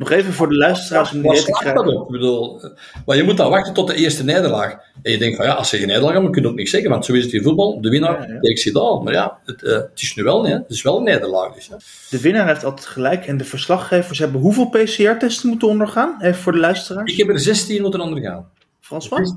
Nog 0.00 0.10
even 0.10 0.32
voor 0.32 0.48
de 0.48 0.56
luisteraars 0.56 1.12
om 1.12 1.22
die. 1.22 1.44
Dat 1.74 1.86
op? 1.86 2.06
Ik 2.06 2.12
bedoel, 2.12 2.60
maar 3.06 3.16
je 3.16 3.22
moet 3.22 3.36
dan 3.36 3.50
wachten 3.50 3.74
tot 3.74 3.86
de 3.86 3.94
eerste 3.94 4.24
nederlaag. 4.24 4.72
En 5.02 5.12
je 5.12 5.18
denkt 5.18 5.36
van 5.36 5.46
ja, 5.46 5.52
als 5.52 5.68
ze 5.68 5.76
geen 5.76 5.86
nederlaag 5.86 6.12
hebben, 6.12 6.30
kun 6.30 6.42
je 6.42 6.48
ook 6.48 6.54
niks 6.54 6.70
zeggen, 6.70 6.90
want 6.90 7.04
zo 7.04 7.12
is 7.12 7.24
het 7.24 7.32
in 7.32 7.42
voetbal. 7.42 7.80
De 7.80 7.88
winnaar 7.88 8.28
ja, 8.28 8.38
it 8.40 8.76
all. 8.76 9.02
Maar 9.02 9.12
ja, 9.12 9.38
het, 9.44 9.62
uh, 9.62 9.72
het 9.72 9.90
is 10.00 10.14
nu 10.14 10.22
wel, 10.22 10.42
nee, 10.42 10.52
het 10.52 10.70
is 10.70 10.82
wel 10.82 10.96
een 10.96 11.04
nederlaag. 11.04 11.54
Dus, 11.54 11.66
ja. 11.66 11.76
De 12.10 12.20
winnaar 12.20 12.46
heeft 12.46 12.64
altijd 12.64 12.86
gelijk 12.86 13.26
en 13.26 13.36
de 13.36 13.44
verslaggevers 13.44 14.18
hebben 14.18 14.40
hoeveel 14.40 14.68
PCR-testen 14.68 15.48
moeten 15.48 15.68
ondergaan? 15.68 16.16
Even 16.22 16.40
voor 16.40 16.52
de 16.52 16.58
luisteraars. 16.58 17.12
Ik 17.12 17.18
heb 17.18 17.28
er 17.28 17.40
16 17.40 17.82
moeten 17.82 18.00
ondergaan. 18.00 18.48
François? 18.80 19.34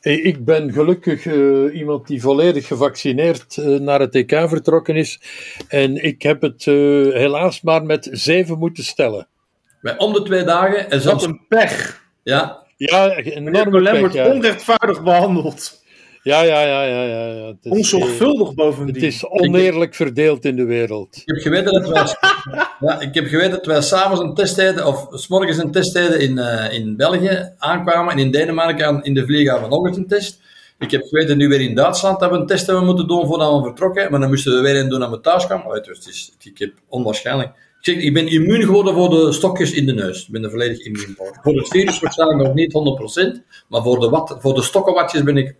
Ik 0.00 0.44
ben 0.44 0.72
gelukkig 0.72 1.24
uh, 1.24 1.78
iemand 1.78 2.06
die 2.06 2.20
volledig 2.20 2.66
gevaccineerd 2.66 3.56
uh, 3.56 3.78
naar 3.80 4.00
het 4.00 4.14
EK 4.14 4.30
vertrokken 4.30 4.96
is. 4.96 5.20
En 5.68 6.04
ik 6.04 6.22
heb 6.22 6.42
het 6.42 6.66
uh, 6.66 6.74
helaas 7.12 7.62
maar 7.62 7.84
met 7.84 8.08
zeven 8.12 8.58
moeten 8.58 8.84
stellen. 8.84 9.26
Bij 9.86 9.98
om 9.98 10.12
de 10.12 10.22
twee 10.22 10.44
dagen. 10.44 10.90
En 10.90 11.04
Wat 11.04 11.24
een 11.24 11.40
pech. 11.48 12.02
Ja. 12.22 12.64
Ja, 12.76 13.16
enorme 13.16 13.82
pech. 13.82 13.98
wordt 13.98 14.14
ja. 14.14 14.26
onrechtvaardig 14.26 15.02
behandeld. 15.02 15.84
Ja, 16.22 16.42
ja, 16.42 16.60
ja, 16.60 16.82
ja. 16.82 17.02
ja, 17.02 17.26
ja. 17.26 17.46
Het 17.46 17.56
is, 17.62 17.70
Onzorgvuldig 17.70 18.54
bovendien. 18.54 18.94
Het 18.94 19.04
is 19.04 19.26
oneerlijk 19.26 19.94
verdeeld 19.94 20.44
in 20.44 20.56
de 20.56 20.64
wereld. 20.64 21.16
Ik 21.16 21.22
heb 21.24 21.42
geweten 21.42 21.72
dat 21.72 21.88
wij, 21.88 22.06
ja, 22.80 23.00
ik 23.00 23.14
heb 23.14 23.26
geweten 23.26 23.50
dat 23.50 23.66
wij 23.66 23.80
s'avonds 23.80 24.20
een 24.20 24.34
test 24.34 24.56
deden, 24.56 24.86
of 24.86 25.06
s 25.10 25.28
morgens 25.28 25.58
een 25.58 25.70
test 25.70 25.92
deden 25.92 26.20
in, 26.20 26.38
uh, 26.38 26.72
in 26.72 26.96
België 26.96 27.52
aankwamen 27.58 28.12
en 28.12 28.18
in 28.18 28.30
Denemarken 28.30 29.02
in 29.02 29.14
de 29.14 29.26
vlieghaven 29.26 29.68
nog 29.68 29.86
eens 29.86 29.96
een 29.96 30.06
test. 30.06 30.40
Ik 30.78 30.90
heb 30.90 31.02
geweten 31.02 31.36
nu 31.36 31.48
weer 31.48 31.60
in 31.60 31.74
Duitsland 31.74 32.20
dat 32.20 32.30
we 32.30 32.36
een 32.36 32.46
test 32.46 32.66
hebben 32.66 32.84
moeten 32.84 33.08
doen 33.08 33.26
voordat 33.26 33.58
we 33.58 33.66
vertrokken, 33.66 34.10
maar 34.10 34.20
dan 34.20 34.28
moesten 34.28 34.56
we 34.56 34.60
weer 34.60 34.76
een 34.76 34.88
doen 34.88 35.02
als 35.02 35.10
we 35.10 35.20
thuis 35.20 35.46
kwamen. 35.46 35.66
Oh, 35.66 35.74
het 35.74 36.06
is, 36.08 36.32
ik 36.42 36.58
heb 36.58 36.72
onwaarschijnlijk. 36.88 37.50
Ik, 37.86 38.14
ben 38.14 38.26
immuun 38.26 38.62
geworden 38.62 38.94
voor 38.94 39.10
de 39.10 39.32
stokjes 39.32 39.72
in 39.72 39.86
de 39.86 39.92
neus. 39.92 40.26
Ik 40.26 40.32
ben 40.32 40.44
er 40.44 40.50
volledig 40.50 40.78
immuun 40.78 41.14
voor. 41.16 41.38
Voor 41.42 41.56
het 41.56 41.68
virus 41.68 42.00
waarschijnlijk 42.00 42.42
nog 42.42 42.54
niet 42.54 42.72
100%, 43.38 43.64
maar 43.68 43.82
voor 43.82 44.00
de, 44.00 44.08
wat, 44.08 44.36
voor 44.40 44.54
de 44.54 44.62
stokkenwatjes 44.62 45.22
ben 45.22 45.36
ik 45.36 45.52
100% 45.52 45.56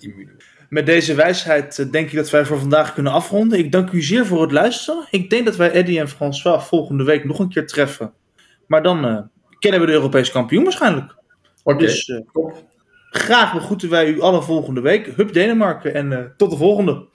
immuun. 0.00 0.30
Met 0.68 0.86
deze 0.86 1.14
wijsheid 1.14 1.92
denk 1.92 2.08
ik 2.10 2.16
dat 2.16 2.30
wij 2.30 2.44
voor 2.44 2.58
vandaag 2.58 2.94
kunnen 2.94 3.12
afronden. 3.12 3.58
Ik 3.58 3.72
dank 3.72 3.90
u 3.90 4.02
zeer 4.02 4.26
voor 4.26 4.42
het 4.42 4.52
luisteren. 4.52 5.06
Ik 5.10 5.30
denk 5.30 5.44
dat 5.44 5.56
wij 5.56 5.70
Eddie 5.70 6.00
en 6.00 6.08
François 6.08 6.64
volgende 6.64 7.04
week 7.04 7.24
nog 7.24 7.38
een 7.38 7.48
keer 7.48 7.66
treffen. 7.66 8.12
Maar 8.66 8.82
dan 8.82 9.06
uh, 9.06 9.20
kennen 9.58 9.80
we 9.80 9.86
de 9.86 9.92
Europese 9.92 10.32
kampioen 10.32 10.62
waarschijnlijk. 10.62 11.04
Oké, 11.04 11.74
okay. 11.74 11.86
dus, 11.86 12.08
uh, 12.08 12.20
graag 13.10 13.52
begroeten 13.52 13.90
wij 13.90 14.08
u 14.08 14.20
alle 14.20 14.42
volgende 14.42 14.80
week. 14.80 15.06
Hup 15.16 15.32
Denemarken 15.32 15.94
en 15.94 16.10
uh, 16.10 16.18
tot 16.36 16.50
de 16.50 16.56
volgende. 16.56 17.06